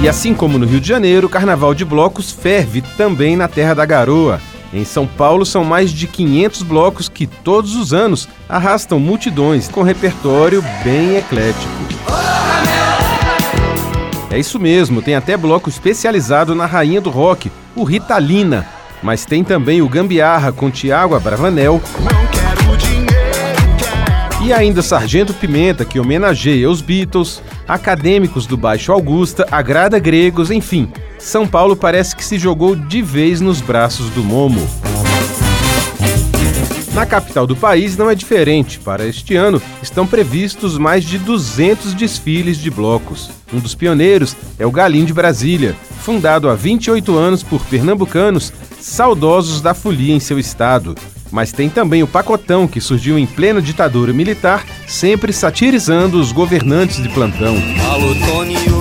E 0.03 0.09
assim 0.09 0.35
como 0.35 0.59
no 0.59 0.67
Rio 0.67 0.81
de 0.81 0.89
Janeiro, 0.89 1.27
o 1.27 1.31
carnaval 1.31 1.75
de 1.75 1.85
blocos 1.85 2.31
ferve 2.31 2.83
também 2.97 3.37
na 3.37 3.47
Terra 3.47 3.75
da 3.75 3.85
Garoa. 3.85 4.41
Em 4.75 4.85
São 4.85 5.07
Paulo 5.07 5.47
são 5.47 5.63
mais 5.63 5.93
de 5.93 6.09
500 6.09 6.63
blocos 6.63 7.09
que 7.09 7.29
todos 7.29 7.77
os 7.77 7.95
anos 7.95 8.29
arrastam 8.49 8.99
multidões 8.99 9.69
com 9.69 9.83
repertório 9.83 10.61
bem 10.83 11.17
eclético. 11.17 11.73
É 14.33 14.39
isso 14.39 14.59
mesmo, 14.59 15.01
tem 15.01 15.15
até 15.15 15.37
bloco 15.37 15.69
especializado 15.69 16.57
na 16.57 16.67
rainha 16.67 17.01
do 17.01 17.09
rock, 17.09 17.53
o 17.77 17.85
Ritalina. 17.85 18.67
Mas 19.01 19.25
tem 19.25 19.45
também 19.45 19.81
o 19.81 19.89
Gambiarra 19.89 20.51
com 20.51 20.69
Tiago 20.73 21.15
Abravanel. 21.15 21.81
E 24.45 24.53
ainda 24.53 24.83
Sargento 24.83 25.33
Pimenta, 25.33 25.85
que 25.85 26.01
homenageia 26.01 26.69
os 26.69 26.83
Beatles, 26.83 27.41
acadêmicos 27.69 28.45
do 28.45 28.57
Baixo 28.57 28.91
Augusta, 28.91 29.47
agrada 29.53 30.01
gregos, 30.01 30.51
enfim. 30.51 30.91
São 31.25 31.47
Paulo 31.47 31.75
parece 31.75 32.15
que 32.15 32.23
se 32.23 32.39
jogou 32.39 32.77
de 32.77 33.01
vez 33.01 33.41
nos 33.41 33.63
braços 33.63 34.11
do 34.11 34.23
Momo. 34.23 34.61
Na 36.93 37.07
capital 37.07 37.47
do 37.47 37.57
país 37.57 37.97
não 37.97 38.11
é 38.11 38.15
diferente. 38.15 38.79
Para 38.79 39.07
este 39.07 39.35
ano 39.35 39.61
estão 39.83 40.07
previstos 40.07 40.77
mais 40.77 41.03
de 41.03 41.19
200 41.19 41.95
desfiles 41.95 42.59
de 42.59 42.71
blocos. 42.71 43.31
Um 43.53 43.59
dos 43.59 43.75
pioneiros 43.75 44.37
é 44.59 44.67
o 44.67 44.71
Galim 44.71 45.07
de 45.07 45.15
Brasília, 45.15 45.75
fundado 46.03 46.49
há 46.51 46.55
28 46.55 47.17
anos 47.17 47.43
por 47.43 47.65
pernambucanos 47.65 48.53
saudosos 48.79 49.63
da 49.63 49.73
folia 49.73 50.15
em 50.15 50.21
seu 50.21 50.39
estado. 50.39 50.95
Mas 51.33 51.53
tem 51.53 51.71
também 51.71 52.03
o 52.03 52.07
Pacotão, 52.07 52.69
que 52.69 52.83
surgiu 52.83 53.19
em 53.19 53.27
plena 53.27 53.63
ditadura 53.63 54.13
militar, 54.13 54.65
sempre 54.87 55.33
satirizando 55.33 56.21
os 56.21 56.33
governantes 56.33 57.03
de 57.03 57.09
plantão. 57.09 57.57
Alô, 57.91 58.15
Tony, 58.27 58.74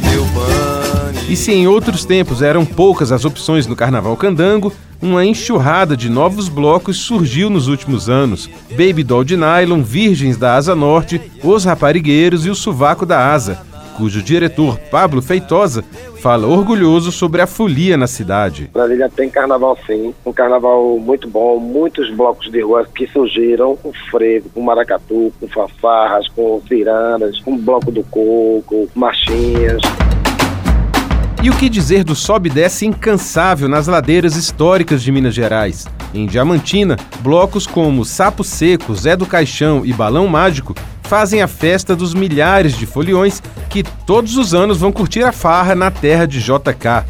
deu 0.00 0.24
pane. 0.34 1.32
E 1.32 1.36
se 1.36 1.52
em 1.52 1.66
outros 1.66 2.04
tempos 2.04 2.42
eram 2.42 2.64
poucas 2.64 3.12
as 3.12 3.24
opções 3.24 3.66
no 3.66 3.76
Carnaval 3.76 4.16
Candango, 4.16 4.72
uma 5.00 5.24
enxurrada 5.24 5.96
de 5.96 6.08
novos 6.08 6.48
blocos 6.48 6.98
surgiu 6.98 7.50
nos 7.50 7.66
últimos 7.66 8.08
anos. 8.08 8.48
Baby 8.70 9.02
Doll 9.02 9.24
de 9.24 9.36
Nylon, 9.36 9.82
Virgens 9.82 10.36
da 10.36 10.54
Asa 10.54 10.74
Norte, 10.74 11.20
Os 11.42 11.64
Raparigueiros 11.64 12.46
e 12.46 12.50
o 12.50 12.54
Suvaco 12.54 13.04
da 13.04 13.32
Asa, 13.32 13.60
cujo 13.96 14.22
diretor 14.22 14.78
Pablo 14.90 15.22
Feitosa 15.22 15.84
fala 16.20 16.46
orgulhoso 16.46 17.10
sobre 17.10 17.42
a 17.42 17.46
folia 17.46 17.96
na 17.96 18.06
cidade. 18.06 18.70
Brasília 18.72 19.08
tem 19.08 19.28
carnaval 19.28 19.76
sim, 19.86 20.14
um 20.24 20.32
carnaval 20.32 20.98
muito 20.98 21.28
bom, 21.28 21.58
muitos 21.58 22.10
blocos 22.14 22.50
de 22.50 22.60
rua 22.62 22.86
que 22.94 23.06
surgiram 23.08 23.76
com 23.76 23.92
frevo, 24.10 24.48
com 24.50 24.60
maracatu, 24.62 25.32
com 25.40 25.48
fanfarras, 25.48 26.28
com 26.28 26.62
cirandas, 26.68 27.40
com 27.40 27.56
bloco 27.56 27.90
do 27.90 28.04
coco, 28.04 28.88
marchinhas. 28.94 29.82
E 31.42 31.50
o 31.50 31.56
que 31.56 31.68
dizer 31.68 32.04
do 32.04 32.14
sobe 32.14 32.48
e 32.48 32.52
desce 32.52 32.86
incansável 32.86 33.68
nas 33.68 33.88
ladeiras 33.88 34.36
históricas 34.36 35.02
de 35.02 35.10
Minas 35.10 35.34
Gerais? 35.34 35.88
Em 36.14 36.24
Diamantina, 36.24 36.96
blocos 37.18 37.66
como 37.66 38.04
Sapo 38.04 38.44
Seco, 38.44 38.94
Zé 38.94 39.16
do 39.16 39.26
Caixão 39.26 39.84
e 39.84 39.92
Balão 39.92 40.28
Mágico 40.28 40.72
fazem 41.12 41.42
a 41.42 41.46
festa 41.46 41.94
dos 41.94 42.14
milhares 42.14 42.74
de 42.74 42.86
foliões 42.86 43.42
que 43.68 43.82
todos 43.82 44.38
os 44.38 44.54
anos 44.54 44.78
vão 44.78 44.90
curtir 44.90 45.22
a 45.22 45.30
farra 45.30 45.74
na 45.74 45.90
terra 45.90 46.26
de 46.26 46.40
JK. 46.40 47.04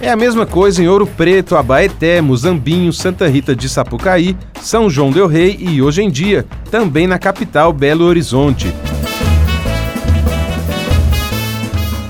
É 0.00 0.10
a 0.10 0.16
mesma 0.16 0.44
coisa 0.44 0.82
em 0.82 0.88
Ouro 0.88 1.06
Preto, 1.06 1.54
Abaeté, 1.54 2.20
Muzambinho, 2.20 2.92
Santa 2.92 3.28
Rita 3.28 3.54
de 3.54 3.68
Sapucaí, 3.68 4.36
São 4.60 4.90
João 4.90 5.12
del 5.12 5.28
Rei 5.28 5.56
e, 5.56 5.80
hoje 5.80 6.02
em 6.02 6.10
dia, 6.10 6.44
também 6.68 7.06
na 7.06 7.16
capital 7.16 7.72
Belo 7.72 8.04
Horizonte. 8.04 8.74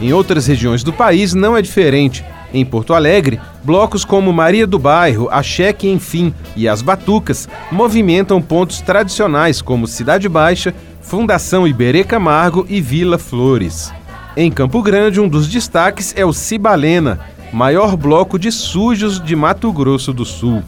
Em 0.01 0.15
outras 0.15 0.47
regiões 0.47 0.83
do 0.83 0.95
país 0.95 1.35
não 1.35 1.55
é 1.55 1.61
diferente. 1.61 2.25
Em 2.55 2.65
Porto 2.65 2.95
Alegre, 2.95 3.41
blocos 3.65 4.05
como 4.05 4.33
Maria 4.33 4.67
do 4.67 4.79
Bairro, 4.79 5.29
a 5.29 5.43
Cheque 5.43 5.91
Enfim 5.91 6.33
e 6.55 6.69
as 6.69 6.81
Batucas 6.81 7.49
movimentam 7.71 8.41
pontos 8.41 8.81
tradicionais 8.81 9.61
como 9.61 9.89
Cidade 9.89 10.29
Baixa, 10.29 10.73
Fundação 11.05 11.69
Iberê 11.69 12.03
Camargo 12.03 12.67
e 12.69 12.81
Vila 12.81 13.19
Flores. 13.19 13.93
Em 14.35 14.51
Campo 14.51 14.83
Grande, 14.83 15.21
um 15.21 15.29
dos 15.29 15.47
destaques 15.47 16.15
é 16.17 16.25
o 16.25 16.33
Cibalena, 16.33 17.21
maior 17.53 17.95
bloco 17.95 18.39
de 18.39 18.51
sujos 18.51 19.23
de 19.23 19.37
Mato 19.37 19.71
Grosso 19.71 20.15
do 20.15 20.25
Sul. 20.25 20.63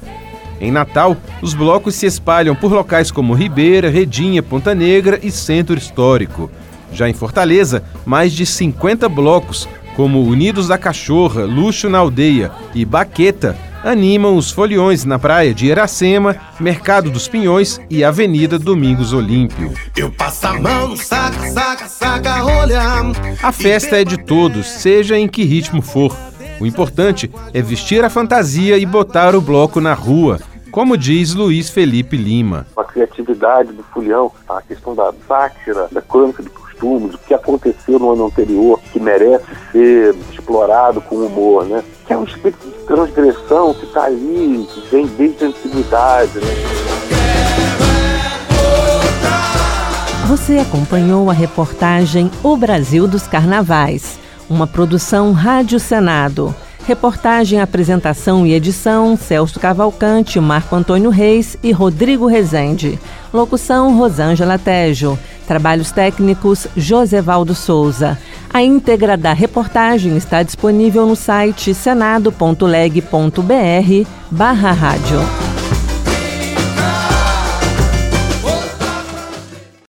Em 0.61 0.71
Natal, 0.71 1.17
os 1.41 1.55
blocos 1.55 1.95
se 1.95 2.05
espalham 2.05 2.55
por 2.55 2.71
locais 2.71 3.11
como 3.11 3.35
Ribeira, 3.35 3.89
Redinha, 3.89 4.43
Ponta 4.43 4.75
Negra 4.75 5.19
e 5.23 5.31
Centro 5.31 5.77
Histórico. 5.77 6.51
Já 6.93 7.09
em 7.09 7.15
Fortaleza, 7.15 7.83
mais 8.05 8.31
de 8.33 8.45
50 8.45 9.09
blocos, 9.09 9.67
como 9.97 10.23
Unidos 10.23 10.69
da 10.69 10.77
Cachorra, 10.77 11.45
Luxo 11.45 11.89
na 11.89 11.99
Aldeia 11.99 12.53
e 12.75 12.85
Baqueta, 12.85 13.57
animam 13.87 14.37
os 14.37 14.51
foliões 14.51 15.05
na 15.05 15.17
praia 15.17 15.55
de 15.55 15.67
Iracema, 15.67 16.35
Mercado 16.59 17.09
dos 17.09 17.29
Pinhões 17.29 17.81
e 17.89 18.03
Avenida 18.03 18.59
Domingos 18.59 19.13
Olímpio. 19.13 19.73
Eu 19.97 20.11
passo 20.11 20.49
a 20.49 20.55
mão, 20.55 20.97
saca, 20.97 21.49
saca, 21.51 21.89
saca, 21.89 22.45
olha. 22.45 22.81
A 23.41 23.53
festa 23.53 24.01
é 24.01 24.05
de 24.05 24.19
todos, 24.19 24.67
seja 24.67 25.17
em 25.17 25.29
que 25.29 25.45
ritmo 25.45 25.81
for. 25.81 26.15
O 26.61 26.67
importante 26.67 27.31
é 27.55 27.63
vestir 27.63 28.05
a 28.05 28.11
fantasia 28.11 28.77
e 28.77 28.85
botar 28.85 29.37
o 29.37 29.41
bloco 29.41 29.81
na 29.81 29.95
rua, 29.95 30.41
como 30.73 30.97
diz 30.97 31.33
Luiz 31.33 31.71
Felipe 31.71 32.17
Lima. 32.17 32.67
A 32.77 32.83
criatividade 32.83 33.73
do 33.73 33.85
folião, 33.85 34.33
a 34.49 34.61
questão 34.63 34.97
da 34.97 35.13
sátira, 35.29 35.87
da 35.93 36.03
crônica 36.03 36.43
de 36.43 36.49
costumes, 36.49 37.15
o 37.15 37.19
que 37.19 37.33
aconteceu 37.33 38.01
no 38.01 38.13
ano 38.13 38.27
anterior, 38.27 38.81
que 38.93 38.99
merece 38.99 39.45
ser 39.71 40.15
explorado 40.33 41.01
com 41.01 41.17
humor, 41.17 41.65
né? 41.67 41.85
Que 42.07 42.13
é 42.13 42.17
um 42.17 42.25
espírito 42.25 42.65
de 42.67 42.87
transgressão 42.87 43.75
que 43.75 43.85
está 43.85 44.05
ali, 44.05 44.67
que 44.73 44.81
vem 44.91 45.07
desde 45.07 45.45
a 45.45 45.49
antiguidade, 45.49 46.39
né? 46.39 46.87
Você 50.29 50.59
acompanhou 50.59 51.31
a 51.31 51.33
reportagem 51.33 52.31
O 52.43 52.57
Brasil 52.57 53.07
dos 53.07 53.27
Carnavais, 53.27 54.19
uma 54.51 54.67
produção 54.67 55.33
Rádio 55.33 55.79
Senado. 55.79 56.55
Reportagem, 56.87 57.61
apresentação 57.61 58.47
e 58.47 58.53
edição: 58.53 59.17
Celso 59.17 59.59
Cavalcante, 59.59 60.39
Marco 60.39 60.77
Antônio 60.77 61.11
Reis 61.11 61.57
e 61.63 61.73
Rodrigo 61.73 62.27
Rezende. 62.27 62.99
Locução: 63.33 63.97
Rosângela 63.97 64.57
Tejo. 64.59 65.19
Trabalhos 65.47 65.93
técnicos: 65.93 66.67
Josevaldo 66.77 67.55
Souza. 67.55 68.19
A 68.53 68.63
íntegra 68.63 69.17
da 69.17 69.33
reportagem 69.33 70.15
está 70.17 70.43
disponível 70.43 71.07
no 71.07 71.17
site 71.17 71.73
senado.leg.br/barra 71.75 74.73
rádio. 74.73 75.56